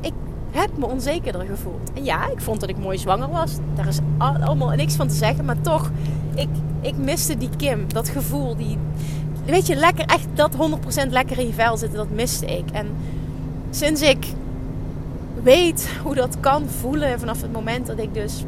ik 0.00 0.12
heb 0.50 0.70
me 0.76 0.86
onzekerder 0.86 1.46
gevoeld. 1.46 1.90
En 1.94 2.04
ja, 2.04 2.30
ik 2.30 2.40
vond 2.40 2.60
dat 2.60 2.68
ik 2.68 2.78
mooi 2.78 2.98
zwanger 2.98 3.28
was. 3.28 3.56
Daar 3.74 3.88
is 3.88 3.98
allemaal 4.18 4.70
niks 4.70 4.94
van 4.94 5.08
te 5.08 5.14
zeggen. 5.14 5.44
Maar 5.44 5.60
toch, 5.60 5.90
ik, 6.34 6.48
ik 6.80 6.96
miste 6.96 7.36
die 7.38 7.50
Kim. 7.56 7.92
Dat 7.92 8.08
gevoel, 8.08 8.56
die, 8.56 8.78
weet 9.44 9.66
je, 9.66 9.74
lekker, 9.74 10.04
echt 10.04 10.26
dat 10.34 10.54
100% 11.06 11.08
lekker 11.10 11.38
in 11.38 11.46
je 11.46 11.52
vel 11.52 11.76
zitten, 11.76 11.98
dat 11.98 12.10
miste 12.10 12.46
ik. 12.46 12.70
En 12.72 12.86
sinds 13.70 14.02
ik 14.02 14.26
weet 15.42 15.90
hoe 16.02 16.14
dat 16.14 16.36
kan 16.40 16.68
voelen 16.68 17.18
vanaf 17.18 17.42
het 17.42 17.52
moment 17.52 17.86
dat 17.86 17.98
ik 17.98 18.14
dus 18.14 18.44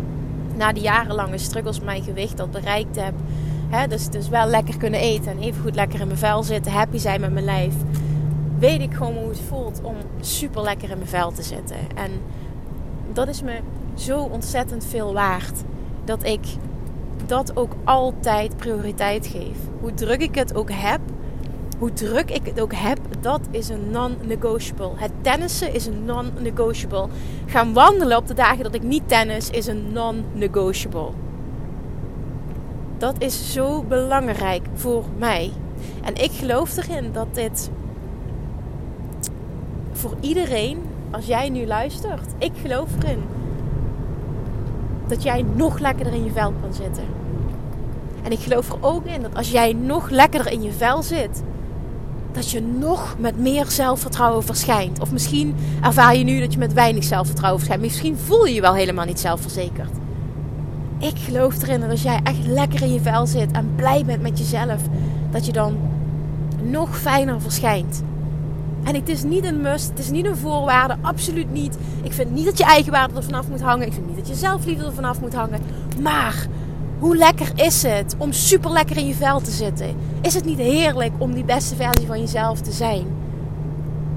na 0.57 0.73
die 0.73 0.83
jarenlange 0.83 1.39
struggles 1.39 1.81
mijn 1.81 2.03
gewicht 2.03 2.37
dat 2.37 2.51
bereikt 2.51 2.97
heb. 2.97 3.15
Dus, 3.89 4.09
dus 4.09 4.29
wel 4.29 4.47
lekker 4.47 4.77
kunnen 4.77 5.01
eten 5.01 5.33
en 5.33 5.39
even 5.39 5.63
goed 5.63 5.75
lekker 5.75 6.01
in 6.01 6.07
mijn 6.07 6.19
vel 6.19 6.43
zitten, 6.43 6.73
happy 6.73 6.99
zijn 6.99 7.21
met 7.21 7.33
mijn 7.33 7.45
lijf. 7.45 7.75
Weet 8.59 8.81
ik 8.81 8.95
gewoon 8.95 9.17
hoe 9.17 9.29
het 9.29 9.41
voelt 9.49 9.81
om 9.83 9.97
super 10.21 10.63
lekker 10.63 10.91
in 10.91 10.97
mijn 10.97 11.09
vel 11.09 11.33
te 11.33 11.43
zitten. 11.43 11.77
En 11.95 12.11
dat 13.13 13.29
is 13.29 13.43
me 13.43 13.59
zo 13.95 14.21
ontzettend 14.21 14.87
veel 14.87 15.13
waard. 15.13 15.63
Dat 16.05 16.25
ik 16.25 16.47
dat 17.27 17.57
ook 17.57 17.73
altijd 17.85 18.57
prioriteit 18.57 19.27
geef. 19.27 19.57
Hoe 19.81 19.95
druk 19.95 20.21
ik 20.21 20.35
het 20.35 20.55
ook 20.55 20.71
heb, 20.73 21.01
druk 21.93 22.31
ik 22.31 22.47
het 22.47 22.61
ook 22.61 22.75
heb, 22.75 22.99
dat 23.21 23.41
is 23.51 23.69
een 23.69 23.91
non-negotiable. 23.91 24.91
Het 24.95 25.13
tennissen 25.21 25.75
is 25.75 25.87
een 25.87 26.05
non-negotiable. 26.05 27.09
Gaan 27.47 27.73
wandelen 27.73 28.17
op 28.17 28.27
de 28.27 28.35
dagen 28.35 28.63
dat 28.63 28.75
ik 28.75 28.83
niet 28.83 29.09
tennis 29.09 29.51
is 29.51 29.67
een 29.67 29.93
non-negotiable. 29.93 31.11
Dat 32.99 33.15
is 33.19 33.53
zo 33.53 33.83
belangrijk 33.83 34.67
voor 34.75 35.05
mij. 35.19 35.53
En 36.03 36.15
ik 36.15 36.31
geloof 36.31 36.77
erin 36.77 37.13
dat 37.13 37.35
dit 37.35 37.71
voor 39.93 40.15
iedereen, 40.21 40.83
als 41.11 41.27
jij 41.27 41.49
nu 41.49 41.67
luistert, 41.67 42.27
ik 42.39 42.53
geloof 42.63 42.89
erin 43.03 43.23
dat 45.07 45.23
jij 45.23 45.45
nog 45.55 45.79
lekkerder 45.79 46.15
in 46.15 46.25
je 46.25 46.31
vel 46.31 46.53
kan 46.61 46.75
zitten. 46.75 47.05
En 48.23 48.33
ik 48.33 48.39
geloof 48.39 48.69
er 48.71 48.79
ook 48.81 49.05
in 49.05 49.23
dat 49.23 49.35
als 49.35 49.51
jij 49.51 49.73
nog 49.73 50.09
lekkerder 50.09 50.53
in 50.53 50.63
je 50.63 50.73
vel 50.73 51.03
zit, 51.03 51.43
dat 52.35 52.51
je 52.51 52.63
nog 52.63 53.17
met 53.19 53.39
meer 53.39 53.67
zelfvertrouwen 53.71 54.45
verschijnt. 54.45 55.01
Of 55.01 55.13
misschien 55.13 55.55
ervaar 55.83 56.17
je 56.17 56.25
nu 56.25 56.41
dat 56.41 56.53
je 56.53 56.59
met 56.59 56.73
weinig 56.73 57.05
zelfvertrouwen 57.05 57.61
verschijnt. 57.61 57.85
Misschien 57.87 58.17
voel 58.17 58.47
je 58.47 58.55
je 58.55 58.61
wel 58.61 58.75
helemaal 58.75 59.05
niet 59.05 59.21
zelfverzekerd. 59.21 59.91
Ik 60.99 61.19
geloof 61.19 61.63
erin 61.63 61.81
dat 61.81 61.91
als 61.91 62.03
jij 62.03 62.21
echt 62.23 62.47
lekker 62.47 62.83
in 62.83 62.93
je 62.93 63.01
vel 63.01 63.27
zit 63.27 63.51
en 63.53 63.73
blij 63.77 64.05
bent 64.05 64.23
met 64.23 64.39
jezelf, 64.39 64.83
dat 65.31 65.47
je 65.47 65.53
dan 65.53 65.77
nog 66.63 66.99
fijner 66.99 67.41
verschijnt. 67.41 68.03
En 68.85 68.95
het 68.95 69.09
is 69.09 69.23
niet 69.23 69.45
een 69.45 69.61
must, 69.61 69.89
het 69.89 69.99
is 69.99 70.11
niet 70.11 70.27
een 70.27 70.37
voorwaarde, 70.37 70.97
absoluut 71.01 71.53
niet. 71.53 71.79
Ik 72.03 72.13
vind 72.13 72.31
niet 72.31 72.45
dat 72.45 72.59
je 72.59 72.65
eigenwaarde 72.65 73.15
er 73.17 73.23
vanaf 73.23 73.49
moet 73.49 73.61
hangen. 73.61 73.87
Ik 73.87 73.93
vind 73.93 74.07
niet 74.07 74.17
dat 74.17 74.29
je 74.29 74.35
zelfliefde 74.35 74.85
er 74.85 74.93
vanaf 74.93 75.21
moet 75.21 75.35
hangen. 75.35 75.61
Maar 76.03 76.47
hoe 77.05 77.17
lekker 77.17 77.53
is 77.55 77.83
het 77.83 78.15
om 78.19 78.33
super 78.33 78.71
lekker 78.71 78.97
in 78.97 79.07
je 79.07 79.15
vel 79.15 79.41
te 79.41 79.51
zitten? 79.51 79.97
Is 80.21 80.35
het 80.35 80.45
niet 80.45 80.59
heerlijk 80.59 81.13
om 81.19 81.35
die 81.35 81.45
beste 81.45 81.77
versie 81.77 82.07
van 82.07 82.21
jezelf 82.21 82.61
te 82.61 82.73
zijn? 82.73 83.07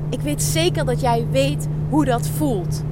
Ik 0.09 0.21
weet 0.21 0.43
zeker 0.43 0.85
dat 0.85 1.01
jij 1.01 1.27
weet 1.31 1.67
hoe 1.89 2.05
dat 2.05 2.27
voelt. 2.27 2.83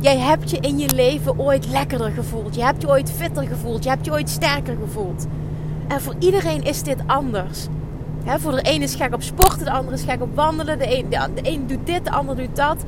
Jij 0.00 0.18
hebt 0.18 0.50
je 0.50 0.58
in 0.60 0.78
je 0.78 0.94
leven 0.94 1.38
ooit 1.38 1.68
lekkerder 1.68 2.10
gevoeld. 2.10 2.54
Je 2.54 2.64
hebt 2.64 2.82
je 2.82 2.88
ooit 2.88 3.10
fitter 3.10 3.46
gevoeld. 3.46 3.84
Je 3.84 3.88
hebt 3.88 4.04
je 4.04 4.12
ooit 4.12 4.28
sterker 4.28 4.76
gevoeld. 4.82 5.26
En 5.88 6.00
voor 6.00 6.14
iedereen 6.18 6.62
is 6.62 6.82
dit 6.82 6.98
anders 7.06 7.66
voor 8.26 8.52
de 8.52 8.62
ene 8.62 8.84
is 8.84 8.94
gek 8.94 9.14
op 9.14 9.22
sporten, 9.22 9.64
de 9.64 9.70
andere 9.70 9.96
is 9.96 10.02
gek 10.02 10.22
op 10.22 10.34
wandelen. 10.34 10.78
De 10.78 10.98
een, 10.98 11.08
de, 11.08 11.66
doet 11.66 11.86
dit, 11.86 12.04
de 12.04 12.10
ander 12.10 12.36
doet 12.36 12.56
dat. 12.56 12.84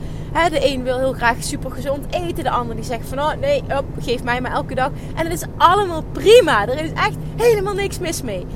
de 0.50 0.73
een 0.73 0.83
wil 0.83 0.99
heel 0.99 1.12
graag 1.12 1.37
super 1.38 1.71
gezond 1.71 2.04
eten. 2.11 2.45
De 2.45 2.50
ander 2.50 2.76
die 2.76 2.85
zegt 2.85 3.09
van 3.09 3.18
oh 3.18 3.33
nee, 3.40 3.62
geef 3.99 4.23
mij 4.23 4.40
maar 4.40 4.52
elke 4.52 4.75
dag. 4.75 4.90
En 5.14 5.25
het 5.25 5.33
is 5.33 5.49
allemaal 5.57 6.02
prima. 6.12 6.68
Er 6.68 6.85
is 6.85 6.92
echt 6.92 7.16
helemaal 7.37 7.75
niks 7.75 7.99
mis 7.99 8.23
mee. 8.23 8.47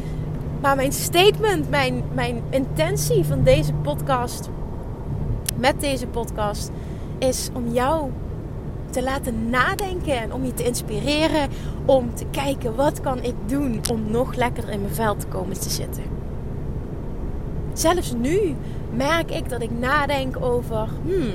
Maar 0.61 0.77
mijn 0.77 0.93
statement, 0.93 1.71
mijn, 1.71 2.05
mijn 2.13 2.43
intentie 2.51 3.25
van 3.25 3.43
deze 3.43 3.73
podcast, 3.73 4.49
met 5.57 5.81
deze 5.81 6.07
podcast, 6.07 6.71
is 7.19 7.51
om 7.53 7.73
jou 7.73 8.11
te 8.91 9.03
laten 9.03 9.51
nadenken 9.51 10.21
en 10.21 10.33
om 10.33 10.45
je 10.45 10.55
te 10.55 10.65
inspireren 10.65 11.49
om 11.85 12.15
te 12.15 12.25
kijken 12.31 12.75
wat 12.75 13.01
kan 13.01 13.23
ik 13.23 13.35
doen 13.47 13.81
om 13.91 14.11
nog 14.11 14.35
lekkerder 14.35 14.73
in 14.73 14.81
mijn 14.81 14.95
vel 14.95 15.17
te 15.17 15.27
komen 15.27 15.61
te 15.61 15.71
zitten. 15.71 16.22
Zelfs 17.73 18.13
nu 18.13 18.57
merk 18.91 19.31
ik 19.31 19.49
dat 19.49 19.63
ik 19.63 19.71
nadenk 19.79 20.37
over. 20.41 20.89
Hmm, 21.05 21.35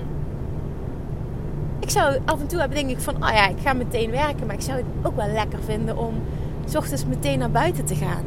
ik 1.79 1.89
zou 1.89 2.17
af 2.25 2.39
en 2.39 2.47
toe 2.47 2.59
hebben 2.59 2.77
denk 2.77 2.89
ik 2.89 2.99
van, 2.99 3.15
oh 3.15 3.29
ja, 3.29 3.47
ik 3.47 3.59
ga 3.63 3.73
meteen 3.73 4.11
werken, 4.11 4.45
maar 4.47 4.55
ik 4.55 4.61
zou 4.61 4.77
het 4.77 4.85
ook 5.03 5.15
wel 5.15 5.31
lekker 5.31 5.59
vinden 5.65 5.97
om 5.97 6.13
s 6.65 6.75
ochtends 6.75 7.05
meteen 7.05 7.39
naar 7.39 7.51
buiten 7.51 7.85
te 7.85 7.95
gaan. 7.95 8.23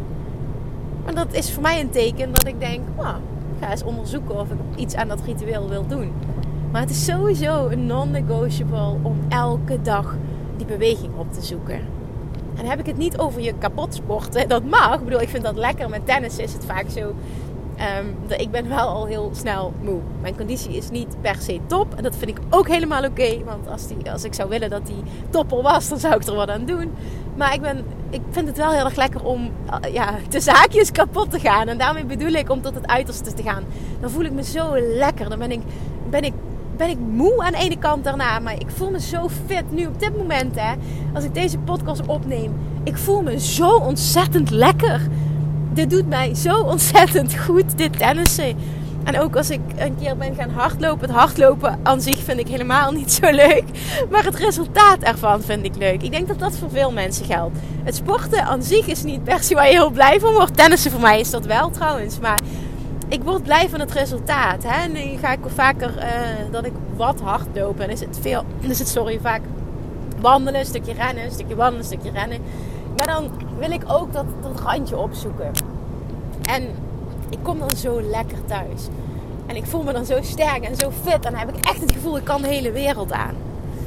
Maar 1.05 1.14
dat 1.14 1.35
is 1.35 1.52
voor 1.52 1.62
mij 1.62 1.81
een 1.81 1.90
teken 1.90 2.33
dat 2.33 2.47
ik 2.47 2.61
denk, 2.61 2.81
oh, 2.97 3.14
ik 3.57 3.64
ga 3.64 3.71
eens 3.71 3.83
onderzoeken 3.83 4.40
of 4.40 4.50
ik 4.50 4.59
iets 4.76 4.95
aan 4.95 5.09
dat 5.09 5.21
ritueel 5.25 5.69
wil 5.69 5.87
doen. 5.87 6.12
Maar 6.73 6.81
het 6.81 6.90
is 6.90 7.05
sowieso 7.05 7.69
een 7.69 7.87
non-negotiable 7.87 8.97
om 9.02 9.19
elke 9.29 9.83
dag 9.83 10.17
die 10.57 10.67
beweging 10.67 11.11
op 11.17 11.33
te 11.33 11.43
zoeken. 11.43 11.75
En 11.75 12.57
dan 12.57 12.64
heb 12.67 12.79
ik 12.79 12.87
het 12.87 12.97
niet 12.97 13.19
over 13.19 13.40
je 13.40 13.55
kapot 13.59 13.95
sporten. 13.95 14.49
Dat 14.49 14.64
mag. 14.64 14.95
Ik 14.95 15.05
bedoel, 15.05 15.21
ik 15.21 15.29
vind 15.29 15.45
dat 15.45 15.57
lekker. 15.57 15.88
Met 15.88 16.07
tennis 16.07 16.38
is 16.38 16.52
het 16.52 16.64
vaak 16.64 16.88
zo 16.88 17.14
Um, 17.81 18.39
ik 18.39 18.51
ben 18.51 18.69
wel 18.69 18.89
al 18.89 19.07
heel 19.07 19.31
snel 19.35 19.73
moe. 19.83 19.99
Mijn 20.21 20.37
conditie 20.37 20.77
is 20.77 20.91
niet 20.91 21.21
per 21.21 21.37
se 21.39 21.61
top. 21.67 21.95
En 21.97 22.03
dat 22.03 22.17
vind 22.17 22.31
ik 22.31 22.39
ook 22.51 22.69
helemaal 22.69 23.05
oké. 23.05 23.45
want 23.45 23.69
als, 23.69 23.87
die, 23.87 24.11
als 24.11 24.25
ik 24.25 24.35
zou 24.35 24.49
willen 24.49 24.71
dat 24.71 24.87
die 24.87 25.03
topper 25.31 25.63
was, 25.63 25.89
dan 25.89 25.99
zou 25.99 26.15
ik 26.15 26.27
er 26.27 26.35
wat 26.35 26.51
aan 26.51 26.65
doen. 26.65 26.93
Maar 27.37 27.55
ik, 27.55 27.61
ben, 27.61 27.85
ik 28.11 28.21
vind 28.31 28.47
het 28.47 28.57
wel 28.57 28.71
heel 28.71 28.85
erg 28.85 28.97
lekker 28.97 29.25
om 29.25 29.51
uh, 29.85 29.93
ja, 29.93 30.15
de 30.29 30.41
zaakjes 30.41 30.93
kapot 30.93 31.31
te 31.31 31.39
gaan. 31.39 31.69
En 31.69 31.79
daarmee 31.79 32.05
bedoel 32.05 32.33
ik 32.33 32.51
om 32.51 32.61
tot 32.61 32.75
het 32.75 32.87
uiterste 32.87 33.33
te 33.33 33.43
gaan. 33.43 33.65
Dan 34.01 34.11
voel 34.11 34.25
ik 34.25 34.33
me 34.33 34.43
zo 34.43 34.79
lekker. 34.79 35.29
Dan 35.29 35.39
ben 35.39 35.51
ik, 35.51 35.61
ben 36.11 36.23
ik, 36.23 36.33
ben 36.77 36.89
ik 36.89 36.99
moe 36.99 37.43
aan 37.43 37.53
de 37.53 37.59
ene 37.59 37.79
kant 37.79 38.05
daarna. 38.05 38.39
Maar 38.39 38.61
ik 38.61 38.71
voel 38.71 38.91
me 38.91 39.01
zo 39.01 39.29
fit 39.47 39.73
nu 39.73 39.87
op 39.87 40.01
dit 40.01 40.17
moment. 40.17 40.61
Hè, 40.61 40.75
als 41.15 41.25
ik 41.25 41.35
deze 41.35 41.59
podcast 41.59 42.07
opneem. 42.07 42.53
Ik 42.85 42.97
voel 42.97 43.23
me 43.23 43.39
zo 43.39 43.71
ontzettend 43.71 44.51
lekker 44.51 45.01
dit 45.73 45.91
doet 45.91 46.09
mij 46.09 46.35
zo 46.35 46.61
ontzettend 46.61 47.39
goed, 47.39 47.79
dit 47.79 47.99
tennissen. 47.99 48.57
En 49.05 49.21
ook 49.21 49.37
als 49.37 49.50
ik 49.50 49.61
een 49.77 49.97
keer 50.00 50.17
ben 50.17 50.35
gaan 50.35 50.50
hardlopen. 50.50 51.09
Het 51.09 51.17
hardlopen 51.17 51.81
aan 51.83 52.00
zich 52.00 52.19
vind 52.19 52.41
ik 52.41 52.49
helemaal 52.49 52.93
niet 53.00 53.12
zo 53.12 53.31
leuk. 53.31 53.65
Maar 54.11 54.25
het 54.25 54.35
resultaat 54.37 55.03
ervan 55.03 55.43
vind 55.43 55.65
ik 55.65 55.77
leuk. 55.77 56.03
Ik 56.03 56.11
denk 56.11 56.29
dat 56.29 56.39
dat 56.39 56.57
voor 56.57 56.71
veel 56.71 56.93
mensen 56.93 57.25
geldt. 57.25 57.59
Het 57.85 57.95
sporten 57.95 58.45
aan 58.45 58.62
zich 58.62 58.87
is 58.87 59.03
niet 59.03 59.25
per 59.25 59.43
se 59.43 59.55
waar 59.55 59.67
je 59.67 59.73
heel 59.73 59.91
blij 59.91 60.21
van 60.21 60.33
wordt. 60.33 60.57
Tennissen 60.57 60.91
voor 60.91 61.00
mij 61.00 61.21
is 61.21 61.31
dat 61.31 61.47
wel 61.47 61.71
trouwens. 61.71 62.19
Maar 62.19 62.41
ik 63.09 63.23
word 63.23 63.43
blij 63.43 63.69
van 63.69 63.81
het 63.81 63.93
resultaat. 63.93 64.62
Hè? 64.67 64.89
Nu 64.89 65.19
ga 65.21 65.33
ik 65.33 65.39
vaker 65.47 65.95
uh, 65.97 66.05
dat 66.50 66.67
ik 66.67 66.73
wat 66.97 67.21
hardlopen. 67.21 67.85
En 67.85 67.91
is 67.91 68.00
het 68.00 68.19
veel, 68.21 68.45
is 68.61 68.79
het 68.79 68.89
sorry, 68.89 69.19
vaak 69.23 69.41
wandelen, 70.21 70.61
een 70.61 70.67
stukje 70.67 70.93
rennen, 70.93 71.25
een 71.25 71.33
stukje 71.33 71.55
wandelen, 71.55 71.81
een 71.81 71.99
stukje 71.99 72.11
rennen. 72.11 72.39
Maar 73.00 73.14
dan 73.14 73.30
wil 73.59 73.71
ik 73.71 73.83
ook 73.87 74.12
dat, 74.12 74.25
dat 74.42 74.61
randje 74.61 74.97
opzoeken. 74.97 75.50
En 76.42 76.69
ik 77.28 77.38
kom 77.42 77.59
dan 77.59 77.76
zo 77.76 78.02
lekker 78.02 78.45
thuis. 78.45 78.88
En 79.47 79.57
ik 79.57 79.66
voel 79.66 79.83
me 79.83 79.92
dan 79.92 80.04
zo 80.04 80.19
sterk 80.23 80.64
en 80.64 80.76
zo 80.76 80.90
fit. 81.02 81.25
En 81.25 81.33
dan 81.33 81.35
heb 81.35 81.57
ik 81.57 81.64
echt 81.64 81.80
het 81.80 81.92
gevoel, 81.92 82.16
ik 82.16 82.25
kan 82.25 82.42
de 82.42 82.49
hele 82.49 82.73
wereld 82.73 83.12
aan. 83.12 83.35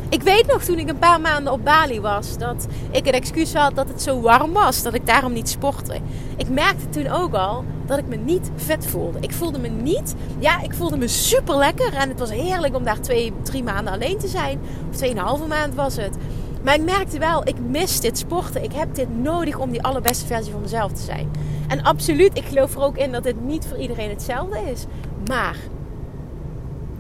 Ik 0.10 0.22
weet 0.22 0.48
nog 0.48 0.64
toen 0.64 0.80
ik 0.80 0.90
een 0.90 0.98
paar 0.98 1.22
maanden 1.22 1.54
op 1.54 1.64
Bali 1.64 2.02
was, 2.02 2.38
dat 2.38 2.68
ik 2.92 3.06
het 3.06 3.16
excuus 3.16 3.54
had 3.54 3.76
dat 3.76 3.88
het 3.88 4.02
zo 4.02 4.22
warm 4.22 4.54
was, 4.54 4.84
dat 4.84 4.94
ik 4.94 5.06
daarom 5.06 5.34
niet 5.34 5.50
sportte. 5.50 5.96
Ik 6.38 6.50
merkte 6.50 6.90
toen 6.90 7.08
ook 7.08 7.34
al 7.34 7.64
dat 7.86 7.98
ik 7.98 8.08
me 8.08 8.16
niet 8.16 8.52
vet 8.56 8.86
voelde. 8.86 9.18
Ik 9.20 9.32
voelde 9.32 9.60
me 9.60 9.68
niet, 9.68 10.16
ja, 10.40 10.62
ik 10.62 10.74
voelde 10.74 10.98
me 10.98 11.08
super 11.08 11.56
lekker 11.56 11.94
en 11.94 12.10
het 12.10 12.20
was 12.20 12.32
heerlijk 12.32 12.76
om 12.76 12.84
daar 12.84 13.00
twee, 13.00 13.34
drie 13.44 13.64
maanden 13.64 13.94
alleen 13.94 14.18
te 14.18 14.28
zijn. 14.28 14.60
Of 14.90 14.96
tweeënhalve 14.96 15.48
maand 15.48 15.76
was 15.76 15.96
het. 15.96 16.18
Maar 16.64 16.76
ik 16.76 16.84
merkte 16.84 17.20
wel, 17.20 17.48
ik 17.48 17.60
mis 17.60 18.00
dit 18.00 18.18
sporten. 18.18 18.64
Ik 18.64 18.74
heb 18.74 18.96
dit 18.96 19.18
nodig 19.18 19.58
om 19.58 19.72
die 19.72 19.84
allerbeste 19.84 20.26
versie 20.26 20.52
van 20.52 20.62
mezelf 20.62 20.92
te 20.92 21.02
zijn. 21.02 21.32
En 21.68 21.84
absoluut, 21.84 22.38
ik 22.38 22.44
geloof 22.44 22.76
er 22.76 22.82
ook 22.82 22.98
in 22.98 23.12
dat 23.12 23.24
dit 23.24 23.42
niet 23.42 23.66
voor 23.66 23.78
iedereen 23.78 24.10
hetzelfde 24.10 24.60
is. 24.72 24.86
Maar 25.28 25.58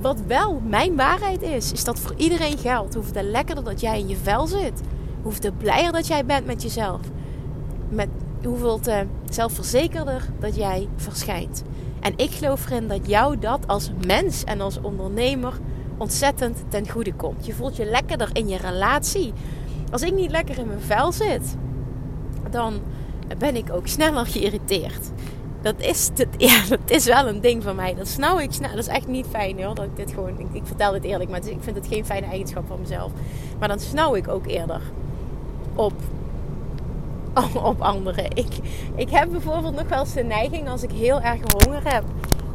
wat 0.02 0.22
wel 0.28 0.62
mijn 0.66 0.96
waarheid 0.96 1.42
is, 1.42 1.72
is 1.72 1.84
dat 1.84 2.00
voor 2.00 2.14
iedereen 2.18 2.58
geldt. 2.58 2.94
Hoeveel 2.94 3.14
te 3.14 3.24
lekkerder 3.24 3.64
dat 3.64 3.82
jij 3.82 4.00
in 4.00 4.08
je 4.08 4.16
vel 4.16 4.48
zit. 4.48 4.82
Hoeveel 5.22 5.42
te 5.42 5.52
blijer 5.52 5.92
dat 5.92 6.08
jij 6.08 6.26
bent 6.26 6.46
met 6.46 6.62
jezelf. 6.62 7.00
Met 7.90 8.10
hoeveel 8.44 8.80
te 8.80 9.06
zelfverzekerder 9.30 10.30
dat 10.40 10.56
jij 10.56 10.88
verschijnt. 10.96 11.64
En 12.00 12.14
ik 12.16 12.32
geloof 12.32 12.66
erin 12.66 12.88
dat 12.88 13.08
jou 13.08 13.40
dat 13.40 13.68
als 13.68 13.92
mens 14.06 14.44
en 14.44 14.62
als 14.62 14.82
ondernemer 14.82 15.54
ontzettend 15.98 16.64
ten 16.70 16.90
goede 16.90 17.14
komt. 17.14 17.46
Je 17.46 17.54
voelt 17.54 17.76
je 17.76 17.86
lekkerder 17.86 18.30
in 18.34 18.48
je 18.48 18.58
relatie. 18.58 19.34
Als 19.92 20.02
ik 20.02 20.14
niet 20.14 20.32
lekker 20.32 20.58
in 20.58 20.68
mijn 20.68 20.82
vel 20.82 21.12
zit, 21.12 21.56
dan 22.50 22.74
ben 23.38 23.56
ik 23.56 23.74
ook 23.74 23.88
sneller 23.88 24.26
geïrriteerd. 24.26 25.12
Dat 25.62 25.76
is, 25.78 26.10
het, 26.16 26.28
ja, 26.50 26.64
dat 26.70 26.80
is 26.86 27.06
wel 27.06 27.28
een 27.28 27.42
ding 27.42 27.64
van 27.64 27.76
mij. 27.76 27.96
Dat 27.96 28.08
snauw 28.08 28.40
ik 28.40 28.52
snel. 28.52 28.70
Dat 28.70 28.80
is 28.80 28.88
echt 28.88 29.08
niet 29.08 29.26
fijn 29.30 29.64
hoor. 29.64 29.76
Dat 29.76 29.86
ik 29.86 29.96
dit 29.96 30.12
gewoon. 30.14 30.40
Ik, 30.54 30.62
vertel 30.64 30.92
dit 30.92 31.04
eerlijk, 31.04 31.30
maar 31.30 31.48
ik 31.48 31.58
vind 31.60 31.76
het 31.76 31.88
geen 31.88 32.06
fijne 32.06 32.26
eigenschap 32.26 32.68
van 32.68 32.80
mezelf. 32.80 33.12
Maar 33.60 33.68
dan 33.68 33.80
snauw 33.80 34.16
ik 34.16 34.28
ook 34.28 34.48
eerder 34.48 34.82
op 35.76 35.94
op 37.72 37.82
anderen. 37.82 38.26
Ik, 38.26 38.60
ik 38.96 39.10
heb 39.10 39.30
bijvoorbeeld 39.32 39.76
nog 39.76 39.88
wel 39.88 40.00
eens 40.00 40.14
de 40.14 40.24
neiging 40.24 40.70
als 40.70 40.84
ik 40.84 40.92
heel 40.92 41.22
erg 41.22 41.40
honger 41.58 41.94
heb, 41.94 42.04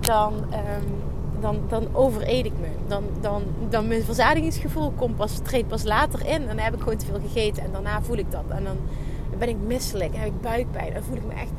dan, 0.00 0.34
um, 0.34 1.02
dan, 1.40 1.60
dan 1.68 1.88
overeet 1.92 2.44
ik 2.44 2.52
me. 2.60 2.68
Dan, 2.86 3.04
dan, 3.20 3.42
dan 3.68 3.88
mijn 3.88 4.02
verzadigingsgevoel 4.02 4.92
komt 4.96 5.16
pas, 5.16 5.38
treedt 5.42 5.68
pas 5.68 5.82
later 5.82 6.26
in. 6.26 6.26
En 6.26 6.46
dan 6.46 6.58
heb 6.58 6.74
ik 6.74 6.80
gewoon 6.80 6.96
te 6.96 7.06
veel 7.06 7.20
gegeten 7.20 7.62
en 7.62 7.72
daarna 7.72 8.02
voel 8.02 8.16
ik 8.16 8.30
dat. 8.30 8.44
En 8.48 8.64
dan 8.64 8.76
ben 9.38 9.48
ik 9.48 9.56
misselijk 9.66 10.14
en 10.14 10.20
heb 10.20 10.28
ik 10.28 10.40
buikpijn. 10.40 10.92
Dan 10.92 11.02
voel 11.02 11.16
ik 11.16 11.26
me 11.26 11.32
echt 11.32 11.52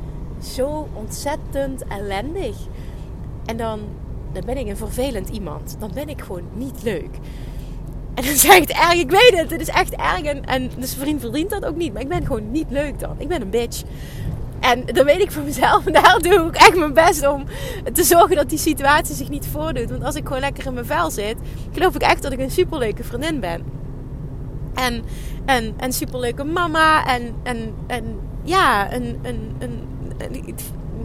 zo 0.54 0.88
ontzettend 0.92 1.84
ellendig. 1.88 2.56
En 3.44 3.56
dan, 3.56 3.80
dan 4.32 4.42
ben 4.46 4.56
ik 4.56 4.66
een 4.68 4.76
vervelend 4.76 5.28
iemand. 5.28 5.76
Dan 5.78 5.90
ben 5.94 6.08
ik 6.08 6.20
gewoon 6.20 6.44
niet 6.54 6.82
leuk. 6.82 7.18
En 8.14 8.24
zeg 8.24 8.54
ik 8.54 8.68
het 8.68 8.76
erg, 8.76 8.92
ik 8.92 9.10
weet 9.10 9.32
het, 9.34 9.50
het 9.50 9.60
is 9.60 9.68
echt 9.68 9.92
erg. 9.92 10.22
En, 10.22 10.44
en 10.44 10.70
dus 10.78 10.94
vriend 10.94 11.20
verdient 11.20 11.50
dat 11.50 11.64
ook 11.64 11.76
niet. 11.76 11.92
Maar 11.92 12.02
ik 12.02 12.08
ben 12.08 12.26
gewoon 12.26 12.50
niet 12.50 12.70
leuk 12.70 12.98
dan. 12.98 13.14
Ik 13.18 13.28
ben 13.28 13.40
een 13.40 13.50
bitch. 13.50 13.82
En 14.60 14.84
dat 14.86 15.04
weet 15.04 15.20
ik 15.20 15.30
van 15.30 15.44
mezelf. 15.44 15.86
En 15.86 15.92
daar 16.02 16.18
doe 16.22 16.46
ik 16.46 16.56
echt 16.56 16.76
mijn 16.76 16.92
best 16.92 17.26
om 17.26 17.44
te 17.92 18.04
zorgen 18.04 18.36
dat 18.36 18.48
die 18.48 18.58
situatie 18.58 19.14
zich 19.14 19.28
niet 19.28 19.46
voordoet. 19.46 19.90
Want 19.90 20.04
als 20.04 20.14
ik 20.14 20.26
gewoon 20.26 20.40
lekker 20.40 20.66
in 20.66 20.74
mijn 20.74 20.86
vel 20.86 21.10
zit, 21.10 21.36
geloof 21.72 21.94
ik 21.94 22.02
echt 22.02 22.22
dat 22.22 22.32
ik 22.32 22.38
een 22.38 22.50
superleuke 22.50 23.04
vriendin 23.04 23.40
ben. 23.40 23.62
En, 24.74 25.04
en, 25.44 25.74
en 25.76 25.92
superleuke 25.92 26.44
mama. 26.44 27.06
En, 27.06 27.34
en, 27.42 27.74
en 27.86 28.18
ja, 28.42 28.92
een, 28.92 29.18
een, 29.22 29.54
een, 29.58 29.80
een 30.18 30.54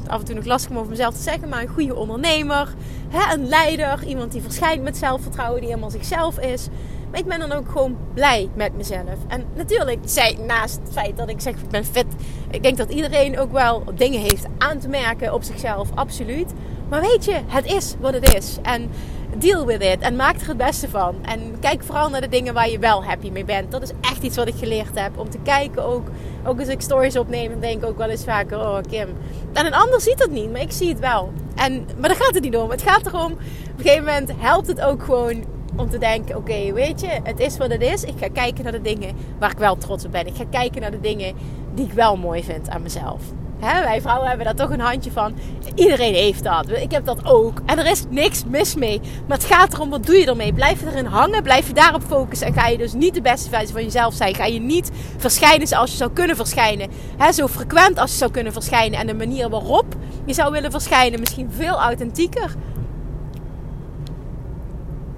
af 0.07 0.19
en 0.19 0.25
toe 0.25 0.35
nog 0.35 0.45
lastig 0.45 0.71
om 0.71 0.77
over 0.77 0.89
mezelf 0.89 1.15
te 1.15 1.21
zeggen, 1.21 1.49
maar 1.49 1.61
een 1.61 1.67
goede 1.67 1.95
ondernemer, 1.95 2.73
hè, 3.09 3.33
een 3.33 3.47
leider, 3.47 4.03
iemand 4.03 4.31
die 4.31 4.41
verschijnt 4.41 4.83
met 4.83 4.97
zelfvertrouwen, 4.97 5.59
die 5.59 5.69
helemaal 5.69 5.91
zichzelf 5.91 6.39
is. 6.39 6.67
Maar 7.11 7.19
ik 7.19 7.25
ben 7.25 7.39
dan 7.39 7.51
ook 7.51 7.69
gewoon 7.69 7.97
blij 8.13 8.49
met 8.53 8.77
mezelf. 8.77 9.17
En 9.27 9.45
natuurlijk, 9.55 9.99
zij, 10.05 10.37
naast 10.47 10.79
het 10.83 10.93
feit 10.93 11.17
dat 11.17 11.29
ik 11.29 11.41
zeg 11.41 11.53
ik 11.53 11.69
ben 11.69 11.85
fit, 11.85 12.05
ik 12.49 12.63
denk 12.63 12.77
dat 12.77 12.89
iedereen 12.89 13.39
ook 13.39 13.51
wel 13.51 13.83
dingen 13.95 14.19
heeft 14.19 14.45
aan 14.57 14.79
te 14.79 14.87
merken 14.87 15.33
op 15.33 15.43
zichzelf, 15.43 15.89
absoluut. 15.95 16.53
Maar 16.89 17.01
weet 17.01 17.25
je, 17.25 17.39
het 17.47 17.65
is 17.65 17.95
wat 17.99 18.13
het 18.13 18.35
is. 18.35 18.57
En 18.61 18.89
deal 19.37 19.65
with 19.65 19.81
it. 19.81 19.99
En 19.99 20.15
maak 20.15 20.35
er 20.41 20.47
het 20.47 20.57
beste 20.57 20.89
van. 20.89 21.15
En 21.21 21.59
kijk 21.59 21.83
vooral 21.83 22.09
naar 22.09 22.21
de 22.21 22.27
dingen 22.27 22.53
waar 22.53 22.69
je 22.69 22.79
wel 22.79 23.03
happy 23.03 23.29
mee 23.29 23.45
bent. 23.45 23.71
Dat 23.71 23.81
is 23.81 23.91
echt 24.01 24.23
iets 24.23 24.35
wat 24.35 24.47
ik 24.47 24.55
geleerd 24.57 24.99
heb. 24.99 25.19
Om 25.19 25.29
te 25.29 25.39
kijken 25.43 25.85
ook. 25.85 26.07
Ook 26.45 26.59
als 26.59 26.67
ik 26.67 26.81
stories 26.81 27.17
opneem, 27.17 27.51
dan 27.51 27.59
denk 27.59 27.83
ik 27.83 27.89
ook 27.89 27.97
wel 27.97 28.09
eens 28.09 28.23
vaker: 28.23 28.59
Oh, 28.59 28.77
Kim. 28.89 29.07
En 29.53 29.65
een 29.65 29.73
ander 29.73 30.01
ziet 30.01 30.19
het 30.19 30.31
niet, 30.31 30.51
maar 30.51 30.61
ik 30.61 30.71
zie 30.71 30.89
het 30.89 30.99
wel. 30.99 31.31
En, 31.55 31.87
maar 31.99 32.09
daar 32.09 32.17
gaat 32.17 32.33
het 32.33 32.43
niet 32.43 32.57
om. 32.57 32.69
Het 32.69 32.81
gaat 32.81 33.05
erom. 33.05 33.31
Op 33.31 33.39
een 33.77 33.83
gegeven 33.83 34.03
moment 34.03 34.31
helpt 34.37 34.67
het 34.67 34.81
ook 34.81 35.03
gewoon 35.03 35.43
om 35.75 35.89
te 35.89 35.97
denken: 35.97 36.35
Oké, 36.35 36.73
weet 36.73 37.01
je, 37.01 37.19
het 37.23 37.39
is 37.39 37.57
wat 37.57 37.69
het 37.69 37.81
is. 37.81 38.03
Ik 38.03 38.15
ga 38.19 38.27
kijken 38.33 38.63
naar 38.63 38.73
de 38.73 38.81
dingen 38.81 39.15
waar 39.39 39.51
ik 39.51 39.57
wel 39.57 39.77
trots 39.77 40.05
op 40.05 40.11
ben. 40.11 40.27
Ik 40.27 40.35
ga 40.35 40.45
kijken 40.49 40.81
naar 40.81 40.91
de 40.91 40.99
dingen 40.99 41.35
die 41.73 41.85
ik 41.85 41.93
wel 41.93 42.17
mooi 42.17 42.43
vind 42.43 42.69
aan 42.69 42.81
mezelf. 42.81 43.21
Wij 43.59 44.01
vrouwen 44.01 44.27
hebben 44.27 44.45
daar 44.45 44.55
toch 44.55 44.69
een 44.69 44.79
handje 44.79 45.11
van. 45.11 45.35
Iedereen 45.75 46.13
heeft 46.13 46.43
dat. 46.43 46.69
Ik 46.69 46.91
heb 46.91 47.05
dat 47.05 47.25
ook. 47.25 47.61
En 47.65 47.79
er 47.79 47.85
is 47.85 48.03
niks 48.09 48.43
mis 48.45 48.75
mee. 48.75 49.01
Maar 49.27 49.37
het 49.37 49.45
gaat 49.45 49.73
erom, 49.73 49.89
wat 49.89 50.05
doe 50.05 50.15
je 50.15 50.25
ermee? 50.25 50.53
Blijf 50.53 50.79
je 50.79 50.87
erin 50.87 51.05
hangen? 51.05 51.43
Blijf 51.43 51.67
je 51.67 51.73
daarop 51.73 52.01
focussen? 52.07 52.47
En 52.47 52.53
ga 52.53 52.67
je 52.67 52.77
dus 52.77 52.93
niet 52.93 53.13
de 53.13 53.21
beste 53.21 53.49
versie 53.49 53.73
van 53.73 53.83
jezelf 53.83 54.13
zijn? 54.13 54.35
Ga 54.35 54.45
je 54.45 54.59
niet 54.59 54.91
verschijnen 55.17 55.67
zoals 55.67 55.91
je 55.91 55.97
zou 55.97 56.11
kunnen 56.11 56.35
verschijnen? 56.35 56.89
Zo 57.33 57.47
frequent 57.47 57.99
als 57.99 58.11
je 58.11 58.17
zou 58.17 58.31
kunnen 58.31 58.53
verschijnen. 58.53 58.99
En 58.99 59.07
de 59.07 59.13
manier 59.13 59.49
waarop 59.49 59.85
je 60.25 60.33
zou 60.33 60.51
willen 60.51 60.71
verschijnen, 60.71 61.19
misschien 61.19 61.51
veel 61.51 61.79
authentieker. 61.79 62.55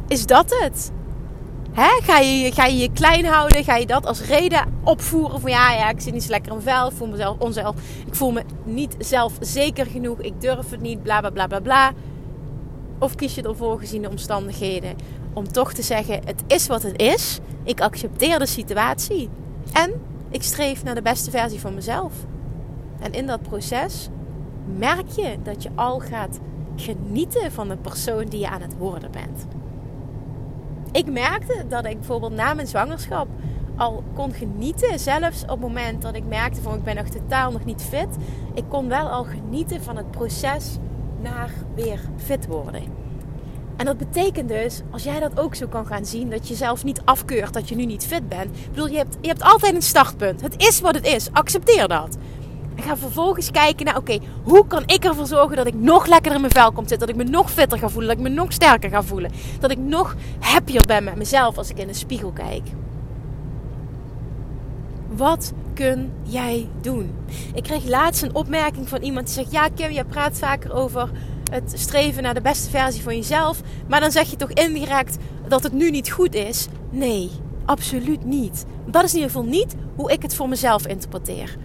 Is 0.08 0.26
dat 0.26 0.60
het? 0.60 0.92
Ga, 1.74 2.18
je, 2.20 2.52
ga 2.52 2.66
je 2.66 2.78
je 2.78 2.92
klein 2.92 3.26
houden? 3.26 3.64
Ga 3.64 3.76
je 3.76 3.86
dat 3.86 4.06
als 4.06 4.22
reden 4.22 4.74
opvoeren 4.84 5.40
van 5.40 5.50
ja, 5.50 5.72
ja, 5.72 5.90
ik 5.90 6.02
zit 6.02 6.14
niet 6.14 6.24
zo 6.24 6.30
lekker 6.30 6.54
in 6.54 6.62
vel, 6.62 6.92
voel 6.92 7.08
mezelf 7.08 7.40
onzelf, 7.40 7.76
ik 8.06 8.16
voel 8.16 8.32
me 8.32 8.44
niet 8.64 8.96
zelf 9.00 9.34
zeker 9.40 9.86
genoeg, 9.86 10.22
ik 10.22 10.42
durf 10.42 10.70
het 10.70 10.82
niet, 10.82 11.04
bla 11.04 11.20
bla 11.20 11.30
bla 11.30 11.48
bla 11.48 11.60
bla. 11.60 11.92
Of 13.00 13.16
kies 13.16 13.36
je 13.36 13.42
ervoor 13.42 13.80
gezien 13.80 14.02
de 14.02 14.10
omstandigheden 14.10 14.96
om 15.34 15.52
toch 15.52 15.74
te 15.74 15.82
zeggen: 15.82 16.22
het 16.26 16.44
is 16.48 16.68
wat 16.68 16.84
het 16.84 17.02
is, 17.02 17.40
ik 17.64 17.82
accepteer 17.82 18.40
de 18.40 18.46
situatie 18.46 19.30
en 19.74 20.02
ik 20.30 20.44
streef 20.44 20.84
naar 20.84 20.96
de 20.96 21.02
beste 21.02 21.32
versie 21.32 21.60
van 21.60 21.74
mezelf. 21.74 22.14
En 23.00 23.14
in 23.14 23.28
dat 23.28 23.42
proces 23.42 24.10
merk 24.78 25.10
je 25.10 25.38
dat 25.44 25.64
je 25.64 25.70
al 25.76 26.00
gaat 26.00 26.40
genieten 26.76 27.52
van 27.52 27.68
de 27.68 27.78
persoon 27.78 28.26
die 28.26 28.40
je 28.40 28.50
aan 28.50 28.62
het 28.62 28.78
worden 28.78 29.12
bent 29.12 29.48
ik 30.92 31.12
merkte 31.12 31.66
dat 31.68 31.86
ik 31.86 31.98
bijvoorbeeld 31.98 32.34
na 32.34 32.54
mijn 32.54 32.68
zwangerschap 32.68 33.28
al 33.76 34.04
kon 34.14 34.34
genieten. 34.34 35.00
Zelfs 35.00 35.44
op 35.44 35.50
het 35.50 35.60
moment 35.60 36.02
dat 36.02 36.16
ik 36.16 36.26
merkte 36.26 36.62
van 36.62 36.76
ik 36.76 36.84
ben 36.84 36.96
nog 36.96 37.08
totaal 37.08 37.52
nog 37.52 37.66
niet 37.66 37.82
fit. 37.82 38.08
Ik 38.54 38.64
kon 38.68 38.88
wel 38.88 39.10
al 39.10 39.24
genieten 39.24 39.84
van 39.84 39.98
het 39.98 40.12
proces 40.12 40.78
naar 41.22 41.52
weer 41.76 42.00
fit 42.18 42.46
worden. 42.46 42.84
En 43.78 43.86
dat 43.86 43.98
betekent 43.98 44.50
dus, 44.50 44.82
als 44.92 45.04
jij 45.04 45.20
dat 45.20 45.40
ook 45.40 45.56
zo 45.56 45.68
kan 45.68 45.86
gaan 45.86 46.06
zien, 46.06 46.30
dat 46.30 46.48
je 46.48 46.56
zelf 46.56 46.84
niet 46.84 47.02
afkeurt 47.06 47.54
dat 47.54 47.70
je 47.70 47.76
nu 47.76 47.86
niet 47.86 48.06
fit 48.06 48.30
bent. 48.30 48.58
Ik 48.58 48.70
bedoel, 48.70 48.88
je 48.88 48.98
hebt, 48.98 49.18
je 49.22 49.28
hebt 49.28 49.44
altijd 49.44 49.76
een 49.76 49.82
startpunt. 49.82 50.42
Het 50.42 50.56
is 50.58 50.80
wat 50.80 50.96
het 50.96 51.06
is. 51.06 51.30
Accepteer 51.32 51.88
dat. 51.88 52.18
Ga 52.88 52.98
vervolgens 52.98 53.52
kijken 53.52 53.86
naar, 53.86 53.98
oké, 53.98 54.20
hoe 54.44 54.68
kan 54.68 54.84
ik 54.86 55.04
ervoor 55.04 55.26
zorgen 55.26 55.56
dat 55.56 55.68
ik 55.68 55.74
nog 55.74 56.06
lekkerder 56.06 56.34
in 56.34 56.42
mijn 56.42 56.54
vel 56.54 56.72
kom 56.72 56.88
zitten. 56.88 57.08
Dat 57.08 57.16
ik 57.16 57.24
me 57.24 57.30
nog 57.30 57.52
fitter 57.52 57.80
ga 57.80 57.90
voelen. 57.90 58.08
Dat 58.10 58.18
ik 58.18 58.24
me 58.24 58.36
nog 58.36 58.52
sterker 58.52 58.90
ga 58.90 59.04
voelen. 59.04 59.32
Dat 59.60 59.72
ik 59.72 59.78
nog 59.78 60.16
happier 60.40 60.86
ben 60.86 61.04
met 61.04 61.16
mezelf 61.16 61.58
als 61.58 61.70
ik 61.70 61.78
in 61.78 61.88
de 61.88 61.94
spiegel 61.94 62.32
kijk. 62.32 62.64
Wat 65.08 65.54
kun 65.74 66.12
jij 66.24 66.68
doen? 66.82 67.16
Ik 67.54 67.64
kreeg 67.64 67.86
laatst 67.86 68.24
een 68.24 68.36
opmerking 68.36 68.90
van 68.90 69.02
iemand 69.02 69.26
die 69.26 69.36
zegt: 69.36 69.52
Ja, 69.52 69.68
Kim, 69.76 69.92
je 69.92 70.06
praat 70.06 70.38
vaker 70.38 70.74
over 70.74 71.10
het 71.52 71.74
streven 71.76 72.24
naar 72.24 72.34
de 72.34 72.42
beste 72.42 72.70
versie 72.70 73.04
van 73.04 73.16
jezelf. 73.16 73.62
Maar 73.88 74.00
dan 74.00 74.12
zeg 74.12 74.30
je 74.30 74.36
toch 74.36 74.52
indirect 74.52 75.18
dat 75.48 75.64
het 75.64 75.74
nu 75.74 75.90
niet 75.90 76.12
goed 76.12 76.36
is? 76.36 76.68
Nee, 76.90 77.30
absoluut 77.66 78.26
niet. 78.26 78.66
Dat 78.86 79.04
is 79.04 79.14
in 79.14 79.20
ieder 79.20 79.32
geval 79.32 79.50
niet 79.50 79.76
hoe 79.96 80.12
ik 80.12 80.22
het 80.22 80.36
voor 80.36 80.50
mezelf 80.50 80.88
interpreteer. 80.88 81.58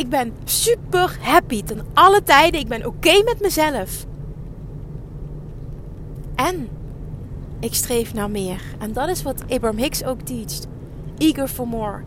Ik 0.00 0.08
ben 0.08 0.32
super 0.44 1.18
happy 1.20 1.62
ten 1.62 1.86
alle 1.94 2.22
tijden. 2.22 2.60
Ik 2.60 2.68
ben 2.68 2.86
oké 2.86 3.22
met 3.24 3.40
mezelf. 3.40 4.06
En 6.34 6.68
ik 7.58 7.74
streef 7.74 8.14
naar 8.14 8.30
meer. 8.30 8.62
En 8.78 8.92
dat 8.92 9.08
is 9.08 9.22
wat 9.22 9.42
Abraham 9.48 9.78
Hicks 9.78 10.04
ook 10.04 10.20
teacht. 10.20 10.66
Eager 11.18 11.48
for 11.48 11.68
more. 11.68 12.02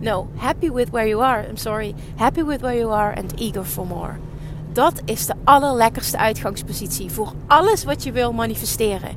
No, 0.00 0.28
happy 0.36 0.70
with 0.70 0.90
where 0.90 1.08
you 1.08 1.22
are. 1.22 1.48
I'm 1.48 1.56
sorry. 1.56 1.94
Happy 2.16 2.44
with 2.44 2.60
where 2.60 2.78
you 2.78 2.92
are 2.92 3.16
and 3.16 3.40
eager 3.40 3.64
for 3.64 3.86
more. 3.86 4.12
Dat 4.72 5.02
is 5.04 5.26
de 5.26 5.34
allerlekkerste 5.44 6.18
uitgangspositie 6.18 7.10
voor 7.10 7.32
alles 7.46 7.84
wat 7.84 8.02
je 8.02 8.12
wil 8.12 8.32
manifesteren. 8.32 9.10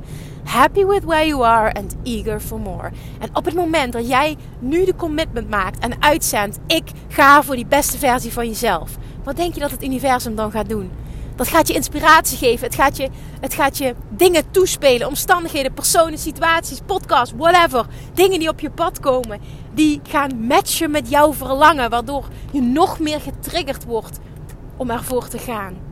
Happy 0.50 0.86
with 0.86 1.04
where 1.04 1.28
you 1.28 1.46
are 1.46 1.72
and 1.74 1.96
eager 2.04 2.40
for 2.40 2.60
more. 2.60 2.92
En 3.20 3.30
op 3.36 3.46
het 3.46 3.54
moment 3.54 3.94
dat 3.94 4.08
jij 4.08 4.38
nu 4.60 4.86
de 4.86 4.96
commitment 4.96 5.50
maakt 5.50 5.80
en 5.80 6.02
uitzendt: 6.02 6.60
ik 6.68 6.92
ga 7.08 7.44
voor 7.44 7.56
die 7.56 7.66
beste 7.66 7.98
versie 7.98 8.34
van 8.34 8.48
jezelf. 8.48 8.98
Wat 9.24 9.36
denk 9.36 9.54
je 9.54 9.60
dat 9.60 9.72
het 9.72 9.84
universum 9.84 10.36
dan 10.36 10.52
gaat 10.52 10.70
doen? 10.70 10.92
Dat 11.36 11.48
gaat 11.48 11.68
je 11.68 11.74
inspiratie 11.74 12.38
geven. 12.38 12.66
Het 12.66 12.76
gaat 12.76 12.98
je, 12.98 13.10
het 13.42 13.54
gaat 13.54 13.78
je 13.78 13.96
dingen 14.10 14.52
toespelen. 14.52 15.08
Omstandigheden, 15.08 15.74
personen, 15.74 16.18
situaties, 16.18 16.80
podcasts, 16.86 17.34
whatever. 17.38 17.86
Dingen 18.14 18.40
die 18.40 18.50
op 18.50 18.60
je 18.60 18.72
pad 18.72 19.00
komen. 19.00 19.40
Die 19.74 20.02
gaan 20.04 20.46
matchen 20.48 20.92
met 20.92 21.10
jouw 21.10 21.34
verlangen. 21.34 21.90
Waardoor 21.90 22.26
je 22.52 22.62
nog 22.62 23.00
meer 23.00 23.22
getriggerd 23.22 23.86
wordt 23.86 24.20
om 24.78 24.90
ervoor 24.90 25.28
te 25.28 25.38
gaan. 25.38 25.89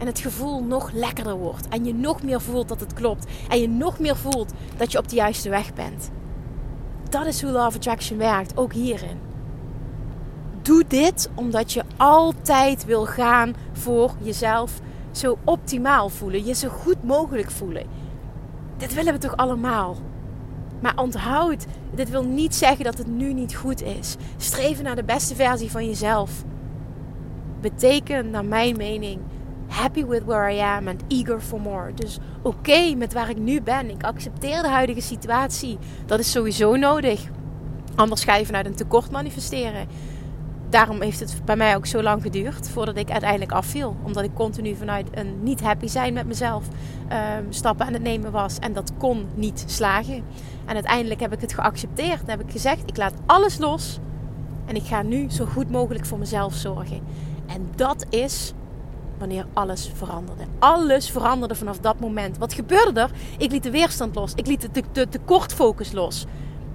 En 0.00 0.06
het 0.06 0.18
gevoel 0.18 0.64
nog 0.64 0.90
lekkerder 0.92 1.36
wordt. 1.36 1.68
En 1.68 1.84
je 1.84 1.94
nog 1.94 2.22
meer 2.22 2.40
voelt 2.40 2.68
dat 2.68 2.80
het 2.80 2.92
klopt. 2.92 3.26
En 3.48 3.60
je 3.60 3.68
nog 3.68 3.98
meer 3.98 4.16
voelt 4.16 4.52
dat 4.76 4.92
je 4.92 4.98
op 4.98 5.08
de 5.08 5.16
juiste 5.16 5.48
weg 5.48 5.74
bent. 5.74 6.10
Dat 7.08 7.26
is 7.26 7.42
hoe 7.42 7.50
Love 7.50 7.76
Attraction 7.76 8.18
werkt, 8.18 8.56
ook 8.56 8.72
hierin. 8.72 9.18
Doe 10.62 10.84
dit 10.88 11.30
omdat 11.34 11.72
je 11.72 11.82
altijd 11.96 12.84
wil 12.84 13.06
gaan 13.06 13.54
voor 13.72 14.10
jezelf 14.22 14.80
zo 15.10 15.38
optimaal 15.44 16.08
voelen. 16.08 16.44
Je 16.44 16.54
zo 16.54 16.68
goed 16.68 17.04
mogelijk 17.04 17.50
voelen. 17.50 17.86
Dit 18.76 18.94
willen 18.94 19.12
we 19.12 19.18
toch 19.18 19.36
allemaal? 19.36 19.96
Maar 20.80 20.96
onthoud, 20.96 21.66
dit 21.94 22.10
wil 22.10 22.24
niet 22.24 22.54
zeggen 22.54 22.84
dat 22.84 22.98
het 22.98 23.06
nu 23.06 23.32
niet 23.32 23.56
goed 23.56 23.82
is. 23.82 24.16
Streven 24.36 24.84
naar 24.84 24.96
de 24.96 25.04
beste 25.04 25.34
versie 25.34 25.70
van 25.70 25.86
jezelf. 25.86 26.44
Betekent, 27.60 28.30
naar 28.30 28.44
mijn 28.44 28.76
mening, 28.76 29.20
happy 29.70 30.04
with 30.04 30.24
where 30.24 30.54
I 30.54 30.60
am 30.60 30.88
and 30.88 31.02
eager 31.08 31.40
for 31.40 31.60
more. 31.60 31.94
Dus 31.94 32.18
oké 32.42 32.94
met 32.94 33.12
waar 33.12 33.30
ik 33.30 33.38
nu 33.38 33.62
ben. 33.62 33.90
Ik 33.90 34.02
accepteer 34.02 34.62
de 34.62 34.68
huidige 34.68 35.00
situatie. 35.00 35.78
Dat 36.06 36.18
is 36.18 36.30
sowieso 36.30 36.76
nodig. 36.76 37.28
Anders 37.94 38.24
ga 38.24 38.36
je 38.36 38.46
vanuit 38.46 38.66
een 38.66 38.74
tekort 38.74 39.10
manifesteren. 39.10 39.88
Daarom 40.68 41.00
heeft 41.00 41.20
het 41.20 41.42
bij 41.44 41.56
mij 41.56 41.76
ook 41.76 41.86
zo 41.86 42.02
lang 42.02 42.22
geduurd 42.22 42.68
voordat 42.68 42.96
ik 42.96 43.10
uiteindelijk 43.10 43.52
afviel. 43.52 43.96
Omdat 44.02 44.24
ik 44.24 44.34
continu 44.34 44.74
vanuit 44.74 45.08
een 45.10 45.42
niet 45.42 45.60
happy 45.60 45.86
zijn 45.86 46.12
met 46.12 46.26
mezelf 46.26 46.64
um, 47.38 47.52
stappen 47.52 47.86
aan 47.86 47.92
het 47.92 48.02
nemen 48.02 48.32
was. 48.32 48.58
En 48.58 48.72
dat 48.72 48.92
kon 48.98 49.26
niet 49.34 49.64
slagen. 49.66 50.24
En 50.64 50.74
uiteindelijk 50.74 51.20
heb 51.20 51.32
ik 51.32 51.40
het 51.40 51.54
geaccepteerd. 51.54 52.20
En 52.20 52.30
heb 52.30 52.40
ik 52.40 52.50
gezegd: 52.50 52.82
ik 52.86 52.96
laat 52.96 53.14
alles 53.26 53.58
los. 53.58 53.98
En 54.66 54.76
ik 54.76 54.84
ga 54.84 55.02
nu 55.02 55.30
zo 55.30 55.44
goed 55.44 55.70
mogelijk 55.70 56.06
voor 56.06 56.18
mezelf 56.18 56.54
zorgen. 56.54 57.00
En 57.46 57.68
dat 57.76 58.06
is 58.08 58.52
wanneer 59.20 59.46
alles 59.52 59.90
veranderde. 59.94 60.44
Alles 60.58 61.10
veranderde 61.10 61.54
vanaf 61.54 61.78
dat 61.78 62.00
moment. 62.00 62.38
Wat 62.38 62.54
gebeurde 62.54 63.00
er? 63.00 63.10
Ik 63.38 63.50
liet 63.50 63.62
de 63.62 63.70
weerstand 63.70 64.14
los. 64.14 64.32
Ik 64.34 64.46
liet 64.46 64.74
de, 64.74 64.82
de, 64.92 65.08
tekortfocus 65.08 65.92
los. 65.92 66.26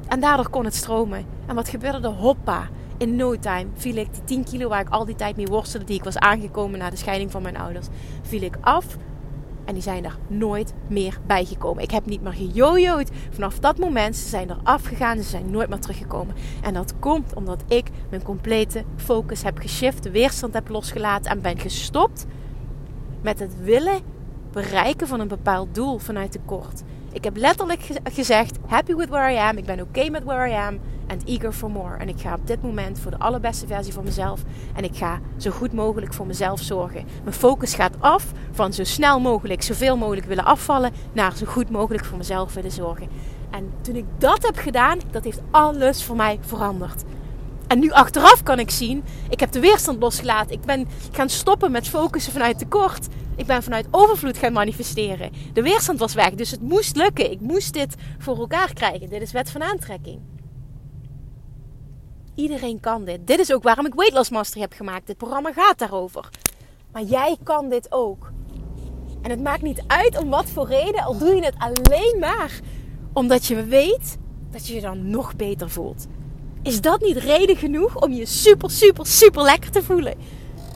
En 0.07 0.19
daardoor 0.19 0.49
kon 0.49 0.65
het 0.65 0.75
stromen. 0.75 1.25
En 1.45 1.55
wat 1.55 1.69
gebeurde 1.69 2.07
er? 2.07 2.13
Hoppa. 2.13 2.67
In 2.97 3.15
no 3.15 3.39
time 3.39 3.65
viel 3.75 3.95
ik 3.95 4.13
die 4.13 4.23
10 4.23 4.43
kilo 4.43 4.69
waar 4.69 4.81
ik 4.81 4.89
al 4.89 5.05
die 5.05 5.15
tijd 5.15 5.35
mee 5.35 5.45
worstelde, 5.45 5.85
die 5.85 5.95
ik 5.95 6.03
was 6.03 6.17
aangekomen 6.17 6.79
na 6.79 6.89
de 6.89 6.95
scheiding 6.95 7.31
van 7.31 7.41
mijn 7.41 7.57
ouders, 7.57 7.87
viel 8.21 8.41
ik 8.41 8.57
af. 8.61 8.85
En 9.65 9.73
die 9.73 9.83
zijn 9.83 10.05
er 10.05 10.17
nooit 10.27 10.73
meer 10.87 11.17
bijgekomen. 11.27 11.83
Ik 11.83 11.91
heb 11.91 12.05
niet 12.05 12.21
meer 12.21 12.33
gejojoed. 12.33 13.09
Vanaf 13.29 13.59
dat 13.59 13.77
moment 13.77 14.15
ze 14.15 14.27
zijn 14.27 14.49
er 14.49 14.57
afgegaan. 14.63 15.17
Ze 15.17 15.29
zijn 15.29 15.51
nooit 15.51 15.69
meer 15.69 15.79
teruggekomen. 15.79 16.35
En 16.61 16.73
dat 16.73 16.93
komt 16.99 17.33
omdat 17.33 17.63
ik 17.67 17.89
mijn 18.09 18.23
complete 18.23 18.83
focus 18.95 19.43
heb 19.43 19.57
geshift. 19.57 20.03
De 20.03 20.11
weerstand 20.11 20.53
heb 20.53 20.69
losgelaten. 20.69 21.31
En 21.31 21.41
ben 21.41 21.59
gestopt 21.59 22.25
met 23.21 23.39
het 23.39 23.63
willen 23.63 24.01
bereiken 24.51 25.07
van 25.07 25.19
een 25.19 25.27
bepaald 25.27 25.75
doel 25.75 25.97
vanuit 25.97 26.31
tekort. 26.31 26.81
Ik 27.11 27.23
heb 27.23 27.37
letterlijk 27.37 27.87
gezegd: 28.03 28.57
happy 28.65 28.95
with 28.95 29.09
where 29.09 29.33
I 29.33 29.37
am. 29.37 29.57
Ik 29.57 29.65
ben 29.65 29.79
oké 29.79 29.99
okay 29.99 30.09
met 30.09 30.23
where 30.23 30.49
I 30.49 30.53
am. 30.53 30.79
And 31.07 31.23
eager 31.25 31.51
for 31.51 31.71
more. 31.71 31.97
En 31.97 32.09
ik 32.09 32.19
ga 32.19 32.33
op 32.33 32.47
dit 32.47 32.61
moment 32.61 32.99
voor 32.99 33.11
de 33.11 33.19
allerbeste 33.19 33.67
versie 33.67 33.93
van 33.93 34.03
mezelf. 34.03 34.41
En 34.75 34.83
ik 34.83 34.95
ga 34.95 35.19
zo 35.37 35.51
goed 35.51 35.73
mogelijk 35.73 36.13
voor 36.13 36.25
mezelf 36.25 36.59
zorgen. 36.59 37.05
Mijn 37.23 37.35
focus 37.35 37.73
gaat 37.73 37.95
af 37.99 38.31
van 38.51 38.73
zo 38.73 38.83
snel 38.83 39.19
mogelijk, 39.19 39.63
zoveel 39.63 39.97
mogelijk 39.97 40.27
willen 40.27 40.45
afvallen. 40.45 40.91
Naar 41.13 41.35
zo 41.35 41.45
goed 41.45 41.69
mogelijk 41.69 42.05
voor 42.05 42.17
mezelf 42.17 42.53
willen 42.53 42.71
zorgen. 42.71 43.07
En 43.51 43.71
toen 43.81 43.95
ik 43.95 44.05
dat 44.17 44.45
heb 44.45 44.57
gedaan, 44.57 44.99
dat 45.11 45.23
heeft 45.23 45.41
alles 45.51 46.03
voor 46.03 46.15
mij 46.15 46.39
veranderd. 46.41 47.03
En 47.67 47.79
nu 47.79 47.91
achteraf 47.91 48.43
kan 48.43 48.59
ik 48.59 48.71
zien, 48.71 49.03
ik 49.29 49.39
heb 49.39 49.51
de 49.51 49.59
weerstand 49.59 50.01
losgelaten. 50.01 50.55
Ik 50.55 50.61
ben 50.61 50.87
gaan 51.11 51.29
stoppen 51.29 51.71
met 51.71 51.87
focussen 51.87 52.31
vanuit 52.31 52.59
tekort. 52.59 53.07
Ik 53.35 53.45
ben 53.45 53.63
vanuit 53.63 53.87
overvloed 53.91 54.37
gaan 54.37 54.53
manifesteren. 54.53 55.31
De 55.53 55.61
weerstand 55.61 55.99
was 55.99 56.13
weg, 56.13 56.29
dus 56.33 56.51
het 56.51 56.61
moest 56.61 56.95
lukken. 56.95 57.31
Ik 57.31 57.39
moest 57.39 57.73
dit 57.73 57.95
voor 58.17 58.37
elkaar 58.37 58.73
krijgen. 58.73 59.09
Dit 59.09 59.21
is 59.21 59.31
wet 59.31 59.49
van 59.49 59.63
aantrekking. 59.63 60.19
Iedereen 62.35 62.79
kan 62.79 63.05
dit. 63.05 63.27
Dit 63.27 63.39
is 63.39 63.53
ook 63.53 63.63
waarom 63.63 63.85
ik 63.85 63.93
Weight 63.93 64.15
Loss 64.15 64.29
Mastery 64.29 64.61
heb 64.61 64.73
gemaakt. 64.73 65.07
Dit 65.07 65.17
programma 65.17 65.53
gaat 65.53 65.77
daarover. 65.77 66.29
Maar 66.91 67.03
jij 67.03 67.37
kan 67.43 67.69
dit 67.69 67.91
ook. 67.91 68.31
En 69.21 69.29
het 69.29 69.41
maakt 69.41 69.61
niet 69.61 69.83
uit 69.87 70.17
om 70.17 70.29
wat 70.29 70.45
voor 70.45 70.67
reden, 70.67 71.03
al 71.03 71.17
doe 71.17 71.35
je 71.35 71.43
het 71.43 71.55
alleen 71.57 72.15
maar 72.19 72.59
omdat 73.13 73.45
je 73.45 73.63
weet 73.63 74.17
dat 74.51 74.67
je 74.67 74.73
je 74.73 74.81
dan 74.81 75.09
nog 75.09 75.35
beter 75.35 75.69
voelt. 75.69 76.07
Is 76.61 76.81
dat 76.81 77.01
niet 77.01 77.17
reden 77.17 77.57
genoeg 77.57 78.01
om 78.01 78.11
je 78.11 78.25
super, 78.25 78.71
super, 78.71 79.05
super 79.05 79.43
lekker 79.43 79.71
te 79.71 79.83
voelen? 79.83 80.17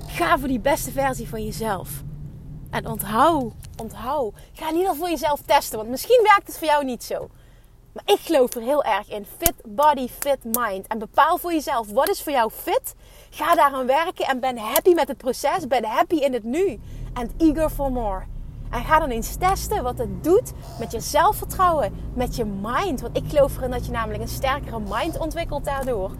Ga 0.07 0.39
voor 0.39 0.47
die 0.47 0.59
beste 0.59 0.91
versie 0.91 1.27
van 1.27 1.45
jezelf. 1.45 2.03
En 2.69 2.87
onthoud, 2.87 3.53
onthoud. 3.77 4.33
Ga 4.53 4.71
niet 4.71 4.87
al 4.87 4.95
voor 4.95 5.09
jezelf 5.09 5.41
testen, 5.45 5.77
want 5.77 5.89
misschien 5.89 6.21
werkt 6.23 6.47
het 6.47 6.57
voor 6.57 6.67
jou 6.67 6.85
niet 6.85 7.03
zo. 7.03 7.29
Maar 7.93 8.03
ik 8.05 8.19
geloof 8.19 8.55
er 8.55 8.61
heel 8.61 8.83
erg 8.83 9.09
in. 9.09 9.25
Fit 9.37 9.53
body, 9.65 10.07
fit 10.19 10.43
mind. 10.43 10.87
En 10.87 10.99
bepaal 10.99 11.37
voor 11.37 11.51
jezelf 11.51 11.91
wat 11.91 12.09
is 12.09 12.23
voor 12.23 12.31
jou 12.31 12.51
fit. 12.51 12.95
Ga 13.29 13.55
daaraan 13.55 13.85
werken 13.85 14.25
en 14.25 14.39
ben 14.39 14.57
happy 14.57 14.93
met 14.93 15.07
het 15.07 15.17
proces. 15.17 15.67
Ben 15.67 15.85
happy 15.85 16.15
in 16.15 16.33
het 16.33 16.43
nu. 16.43 16.79
And 17.13 17.31
eager 17.37 17.69
for 17.69 17.91
more. 17.91 18.23
En 18.69 18.83
ga 18.83 18.99
dan 18.99 19.09
eens 19.09 19.35
testen 19.35 19.83
wat 19.83 19.97
het 19.97 20.23
doet 20.23 20.51
met 20.79 20.91
je 20.91 20.99
zelfvertrouwen, 20.99 21.93
met 22.13 22.35
je 22.35 22.45
mind. 22.45 23.01
Want 23.01 23.17
ik 23.17 23.23
geloof 23.27 23.57
erin 23.57 23.71
dat 23.71 23.85
je 23.85 23.91
namelijk 23.91 24.21
een 24.21 24.27
sterkere 24.27 24.79
mind 24.79 25.17
ontwikkelt 25.17 25.65
daardoor. 25.65 26.11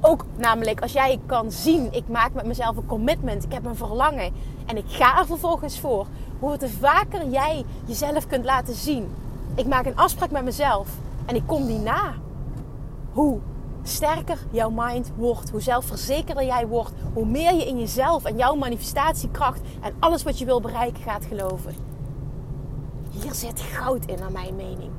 Ook 0.00 0.24
namelijk 0.36 0.80
als 0.80 0.92
jij 0.92 1.20
kan 1.26 1.50
zien, 1.52 1.92
ik 1.92 2.08
maak 2.08 2.32
met 2.32 2.46
mezelf 2.46 2.76
een 2.76 2.86
commitment, 2.86 3.44
ik 3.44 3.52
heb 3.52 3.64
een 3.64 3.76
verlangen 3.76 4.32
en 4.66 4.76
ik 4.76 4.84
ga 4.88 5.18
er 5.18 5.26
vervolgens 5.26 5.80
voor. 5.80 6.06
Hoe 6.38 6.56
te 6.56 6.68
vaker 6.68 7.28
jij 7.28 7.64
jezelf 7.84 8.26
kunt 8.26 8.44
laten 8.44 8.74
zien. 8.74 9.14
Ik 9.54 9.66
maak 9.66 9.86
een 9.86 9.96
afspraak 9.96 10.30
met 10.30 10.44
mezelf 10.44 10.88
en 11.26 11.34
ik 11.34 11.46
kom 11.46 11.66
die 11.66 11.78
na. 11.78 12.14
Hoe 13.12 13.40
sterker 13.82 14.38
jouw 14.50 14.70
mind 14.70 15.12
wordt, 15.16 15.50
hoe 15.50 15.60
zelfverzekerder 15.60 16.44
jij 16.44 16.66
wordt, 16.66 16.92
hoe 17.12 17.26
meer 17.26 17.54
je 17.54 17.66
in 17.66 17.78
jezelf 17.78 18.24
en 18.24 18.36
jouw 18.36 18.54
manifestatiekracht 18.54 19.60
en 19.80 19.94
alles 19.98 20.22
wat 20.22 20.38
je 20.38 20.44
wil 20.44 20.60
bereiken 20.60 21.02
gaat 21.02 21.24
geloven. 21.24 21.74
Hier 23.10 23.34
zit 23.34 23.60
goud 23.60 24.04
in, 24.04 24.18
naar 24.18 24.32
mijn 24.32 24.56
mening. 24.56 24.90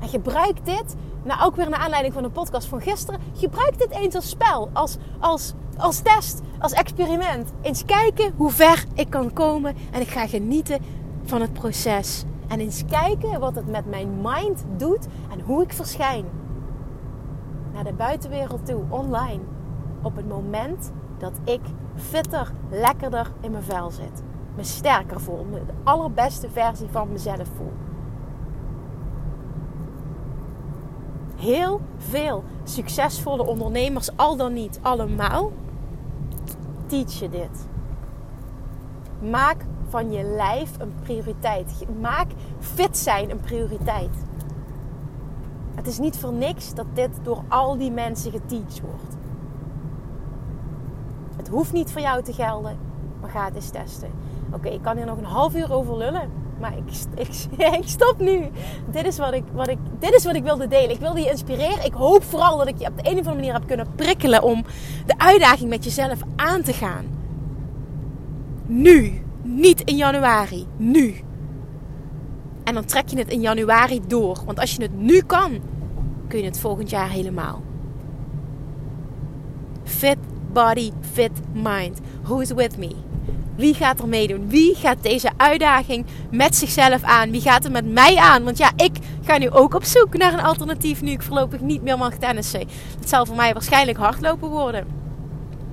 En 0.00 0.08
gebruik 0.08 0.64
dit, 0.64 0.94
nou 1.22 1.42
ook 1.42 1.56
weer 1.56 1.68
naar 1.68 1.78
aanleiding 1.78 2.14
van 2.14 2.22
de 2.22 2.30
podcast 2.30 2.66
van 2.66 2.80
gisteren, 2.80 3.20
gebruik 3.36 3.78
dit 3.78 3.90
eens 3.90 4.14
als 4.14 4.28
spel, 4.28 4.70
als, 4.72 4.96
als, 5.20 5.52
als 5.76 6.00
test, 6.00 6.40
als 6.58 6.72
experiment. 6.72 7.52
Eens 7.60 7.84
kijken 7.84 8.32
hoe 8.36 8.50
ver 8.50 8.84
ik 8.94 9.10
kan 9.10 9.32
komen 9.32 9.76
en 9.90 10.00
ik 10.00 10.08
ga 10.08 10.26
genieten 10.26 10.80
van 11.24 11.40
het 11.40 11.52
proces. 11.52 12.24
En 12.52 12.60
eens 12.60 12.84
kijken 12.84 13.40
wat 13.40 13.54
het 13.54 13.70
met 13.70 13.86
mijn 13.86 14.20
mind 14.22 14.64
doet 14.76 15.06
en 15.30 15.40
hoe 15.40 15.62
ik 15.62 15.72
verschijn 15.72 16.24
naar 17.72 17.84
de 17.84 17.92
buitenwereld 17.92 18.66
toe, 18.66 18.82
online. 18.88 19.40
Op 20.02 20.16
het 20.16 20.28
moment 20.28 20.92
dat 21.18 21.32
ik 21.44 21.60
fitter, 21.94 22.52
lekkerder 22.70 23.32
in 23.40 23.50
mijn 23.50 23.62
vel 23.62 23.90
zit. 23.90 24.22
Me 24.56 24.64
sterker 24.64 25.20
voel, 25.20 25.46
me 25.50 25.64
de 25.66 25.72
allerbeste 25.82 26.50
versie 26.50 26.88
van 26.90 27.12
mezelf 27.12 27.48
voel. 27.56 27.72
Heel 31.36 31.80
veel 31.96 32.44
succesvolle 32.64 33.46
ondernemers, 33.46 34.16
al 34.16 34.36
dan 34.36 34.52
niet 34.52 34.78
allemaal, 34.82 35.52
teach 36.86 37.12
je 37.12 37.28
dit. 37.28 37.66
Maak 39.30 39.64
van 39.92 40.10
je 40.10 40.22
lijf 40.22 40.70
een 40.78 40.92
prioriteit. 41.02 41.72
Maak 42.00 42.30
fit 42.58 42.98
zijn 42.98 43.30
een 43.30 43.40
prioriteit. 43.40 44.16
Het 45.74 45.86
is 45.86 45.98
niet 45.98 46.16
voor 46.16 46.32
niks 46.32 46.74
dat 46.74 46.86
dit 46.94 47.10
door 47.22 47.42
al 47.48 47.76
die 47.76 47.90
mensen 47.90 48.30
geteacht 48.30 48.80
wordt. 48.80 49.16
Het 51.36 51.48
hoeft 51.48 51.72
niet 51.72 51.90
voor 51.90 52.00
jou 52.00 52.22
te 52.22 52.32
gelden, 52.32 52.76
maar 53.20 53.30
ga 53.30 53.44
het 53.44 53.54
eens 53.54 53.70
testen. 53.70 54.10
Oké, 54.52 54.68
ik 54.68 54.82
kan 54.82 54.96
hier 54.96 55.06
nog 55.06 55.18
een 55.18 55.24
half 55.24 55.54
uur 55.54 55.72
over 55.72 55.96
lullen. 55.96 56.30
Maar 56.60 56.72
ik, 56.76 56.84
ik, 57.80 57.88
stop 57.88 58.18
nu. 58.18 58.50
Dit 58.90 59.06
is, 59.06 59.18
wat 59.18 59.32
ik, 59.32 59.44
wat 59.52 59.68
ik, 59.68 59.78
dit 59.98 60.14
is 60.14 60.24
wat 60.24 60.34
ik 60.34 60.42
wilde 60.42 60.68
delen. 60.68 60.90
Ik 60.90 61.00
wilde 61.00 61.20
je 61.20 61.30
inspireren. 61.30 61.84
Ik 61.84 61.92
hoop 61.92 62.22
vooral 62.22 62.58
dat 62.58 62.68
ik 62.68 62.78
je 62.78 62.86
op 62.86 62.96
de 62.96 63.10
een 63.10 63.18
of 63.18 63.18
andere 63.18 63.34
manier 63.34 63.52
heb 63.52 63.66
kunnen 63.66 63.86
prikkelen 63.94 64.42
om 64.42 64.64
de 65.06 65.18
uitdaging 65.18 65.70
met 65.70 65.84
jezelf 65.84 66.20
aan 66.36 66.62
te 66.62 66.72
gaan. 66.72 67.04
Nu. 68.66 69.21
Niet 69.42 69.80
in 69.80 69.96
januari. 69.96 70.66
Nu. 70.76 71.14
En 72.64 72.74
dan 72.74 72.84
trek 72.84 73.08
je 73.08 73.18
het 73.18 73.30
in 73.30 73.40
januari 73.40 74.00
door. 74.06 74.42
Want 74.46 74.60
als 74.60 74.74
je 74.74 74.82
het 74.82 74.98
nu 74.98 75.22
kan, 75.22 75.60
kun 76.28 76.38
je 76.38 76.44
het 76.44 76.58
volgend 76.58 76.90
jaar 76.90 77.10
helemaal. 77.10 77.62
Fit 79.84 80.18
body, 80.52 80.90
fit 81.12 81.30
mind. 81.52 82.00
Who 82.22 82.38
is 82.38 82.52
with 82.52 82.76
me? 82.76 82.94
Wie 83.56 83.74
gaat 83.74 84.00
er 84.00 84.08
meedoen? 84.08 84.48
Wie 84.48 84.74
gaat 84.74 85.02
deze 85.02 85.30
uitdaging 85.36 86.06
met 86.30 86.56
zichzelf 86.56 87.02
aan? 87.02 87.30
Wie 87.30 87.40
gaat 87.40 87.64
er 87.64 87.70
met 87.70 87.92
mij 87.92 88.16
aan? 88.16 88.44
Want 88.44 88.58
ja, 88.58 88.70
ik 88.76 88.92
ga 89.22 89.38
nu 89.38 89.50
ook 89.50 89.74
op 89.74 89.84
zoek 89.84 90.16
naar 90.16 90.32
een 90.32 90.44
alternatief 90.44 91.02
nu 91.02 91.10
ik 91.10 91.22
voorlopig 91.22 91.60
niet 91.60 91.82
meer 91.82 91.98
mag 91.98 92.14
tennissen. 92.14 92.68
Het 92.98 93.08
zal 93.08 93.26
voor 93.26 93.36
mij 93.36 93.52
waarschijnlijk 93.52 93.98
hardlopen 93.98 94.48
worden. 94.48 94.86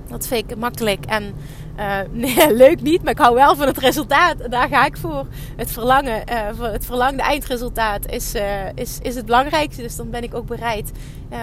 Dat 0.08 0.28
vind 0.28 0.52
ik 0.52 0.58
makkelijk 0.58 1.06
en 1.06 1.34
uh, 1.80 2.00
nee, 2.26 2.54
leuk 2.56 2.82
niet, 2.82 3.04
maar 3.04 3.12
ik 3.12 3.18
hou 3.18 3.36
wel 3.36 3.56
van 3.56 3.68
het 3.68 3.78
resultaat. 3.78 4.52
Daar 4.52 4.68
ga 4.68 4.86
ik 4.86 4.98
voor. 4.98 5.28
Het 5.56 5.72
verlangen, 5.72 6.24
uh, 6.32 6.72
het 6.72 6.86
verlangde 6.86 7.22
eindresultaat 7.22 8.12
is, 8.12 8.36
uh, 8.36 8.74
is, 8.76 9.00
is 9.02 9.16
het 9.16 9.26
belangrijkste. 9.26 9.82
Dus 9.82 9.96
dan 9.96 10.10
ben 10.10 10.24
ik 10.24 10.34
ook 10.34 10.46
bereid 10.46 10.92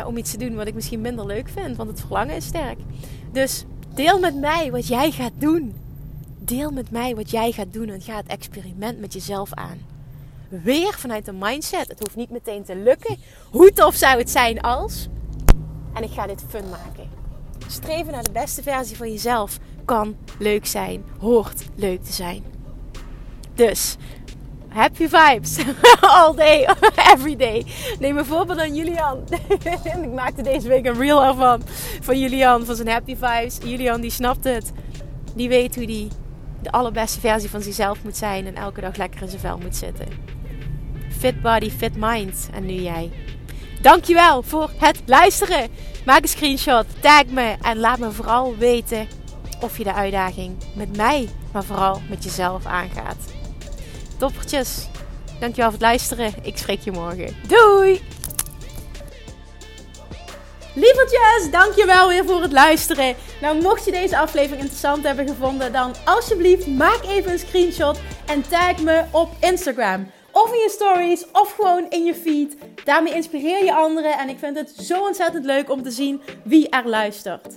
om 0.07 0.17
iets 0.17 0.31
te 0.31 0.39
doen 0.39 0.55
wat 0.55 0.67
ik 0.67 0.75
misschien 0.75 1.01
minder 1.01 1.27
leuk 1.27 1.49
vind. 1.49 1.77
Want 1.77 1.89
het 1.89 2.01
verlangen 2.01 2.37
is 2.37 2.45
sterk. 2.45 2.79
Dus 3.33 3.65
deel 3.95 4.19
met 4.19 4.35
mij 4.35 4.71
wat 4.71 4.87
jij 4.87 5.11
gaat 5.11 5.33
doen. 5.39 5.75
Deel 6.39 6.71
met 6.71 6.91
mij 6.91 7.15
wat 7.15 7.31
jij 7.31 7.53
gaat 7.53 7.73
doen 7.73 7.89
en 7.89 8.01
ga 8.01 8.17
het 8.17 8.27
experiment 8.27 9.01
met 9.01 9.13
jezelf 9.13 9.55
aan. 9.55 9.79
Weer 10.49 10.93
vanuit 10.93 11.25
de 11.25 11.33
mindset. 11.33 11.89
Het 11.89 11.99
hoeft 11.99 12.17
niet 12.17 12.31
meteen 12.31 12.65
te 12.65 12.77
lukken. 12.77 13.17
Hoe 13.51 13.73
tof 13.73 13.95
zou 13.95 14.19
het 14.19 14.31
zijn 14.31 14.61
als? 14.61 15.09
En 15.95 16.03
ik 16.03 16.11
ga 16.11 16.27
dit 16.27 16.45
fun 16.49 16.69
maken. 16.71 17.11
Streven 17.67 18.13
naar 18.13 18.23
de 18.23 18.31
beste 18.31 18.63
versie 18.63 18.97
van 18.97 19.11
jezelf 19.11 19.59
kan 19.87 20.17
leuk 20.39 20.67
zijn, 20.67 21.05
hoort 21.19 21.65
leuk 21.75 22.03
te 22.03 22.13
zijn. 22.13 22.45
Dus, 23.55 23.97
happy 24.69 25.09
vibes. 25.09 25.59
All 26.01 26.35
day, 26.35 26.69
every 27.15 27.37
day. 27.37 27.67
Neem 27.99 28.17
een 28.19 28.25
voorbeeld 28.25 28.59
aan 28.59 28.75
Julian. 28.75 29.25
ik 30.05 30.13
maakte 30.15 30.43
deze 30.43 30.69
week 30.69 30.87
een 30.87 30.99
reel 30.99 31.25
ervan. 31.25 31.63
Van 32.01 32.19
Julian, 32.19 32.65
van 32.65 32.77
zijn 32.77 32.89
happy 32.89 33.17
vibes. 33.17 33.59
Julian 33.65 34.01
die 34.01 34.11
snapt 34.11 34.45
het. 34.45 34.73
Die 35.35 35.49
weet 35.49 35.75
hoe 35.75 35.87
die 35.87 36.09
de 36.63 36.71
allerbeste 36.71 37.21
versie 37.21 37.51
van 37.51 37.63
zichzelf 37.63 38.05
moet 38.05 38.17
zijn. 38.17 38.47
En 38.47 38.55
elke 38.55 38.81
dag 38.81 38.97
lekker 38.97 39.23
in 39.23 39.29
zijn 39.29 39.41
vel 39.41 39.59
moet 39.59 39.77
zitten. 39.77 40.07
Fit 41.19 41.43
body, 41.43 41.71
fit 41.71 41.97
mind. 41.97 42.49
En 42.53 42.67
nu 42.67 42.75
jij. 42.75 43.11
Dankjewel 43.81 44.43
voor 44.43 44.71
het 44.77 45.03
luisteren. 45.07 45.69
Maak 46.05 46.23
een 46.23 46.29
screenshot, 46.29 46.87
tag 47.01 47.27
me 47.27 47.55
en 47.63 47.79
laat 47.79 47.99
me 47.99 48.11
vooral 48.11 48.57
weten 48.57 49.09
of 49.61 49.79
je 49.79 49.85
de 49.85 49.93
uitdaging 49.93 50.57
met 50.75 50.97
mij, 50.97 51.29
maar 51.53 51.65
vooral 51.65 52.01
met 52.09 52.25
jezelf 52.25 52.67
aangaat. 52.67 53.17
Toppertjes, 54.19 54.89
dankjewel 55.41 55.71
voor 55.71 55.79
het 55.79 55.89
luisteren. 55.89 56.35
Ik 56.43 56.59
spreek 56.59 56.81
je 56.81 56.93
morgen. 56.93 57.37
Doei! 57.49 58.03
Lievertjes, 60.75 61.51
dankjewel 61.51 62.09
weer 62.09 62.25
voor 62.25 62.43
het 62.43 62.53
luisteren. 62.53 63.17
Nou, 63.41 63.63
mocht 63.63 63.85
je 63.85 63.91
deze 63.91 64.19
aflevering 64.19 64.61
interessant 64.61 65.05
hebben 65.05 65.29
gevonden, 65.29 65.73
dan 65.73 65.95
alsjeblieft 66.05 66.67
maak 66.67 67.01
even 67.05 67.33
een 67.33 67.39
screenshot 67.39 68.01
en 68.27 68.49
tag 68.49 68.79
me 68.79 69.05
op 69.11 69.29
Instagram. 69.41 70.11
Of 70.33 70.53
in 70.53 70.59
je 70.59 70.71
stories, 70.71 71.25
of 71.33 71.53
gewoon 71.53 71.87
in 71.89 72.05
je 72.05 72.15
feed. 72.15 72.57
Daarmee 72.85 73.15
inspireer 73.15 73.65
je 73.65 73.75
anderen 73.75 74.19
en 74.19 74.29
ik 74.29 74.39
vind 74.39 74.57
het 74.57 74.75
zo 74.81 75.01
ontzettend 75.01 75.45
leuk 75.45 75.71
om 75.71 75.83
te 75.83 75.91
zien 75.91 76.23
wie 76.45 76.69
er 76.69 76.89
luistert. 76.89 77.57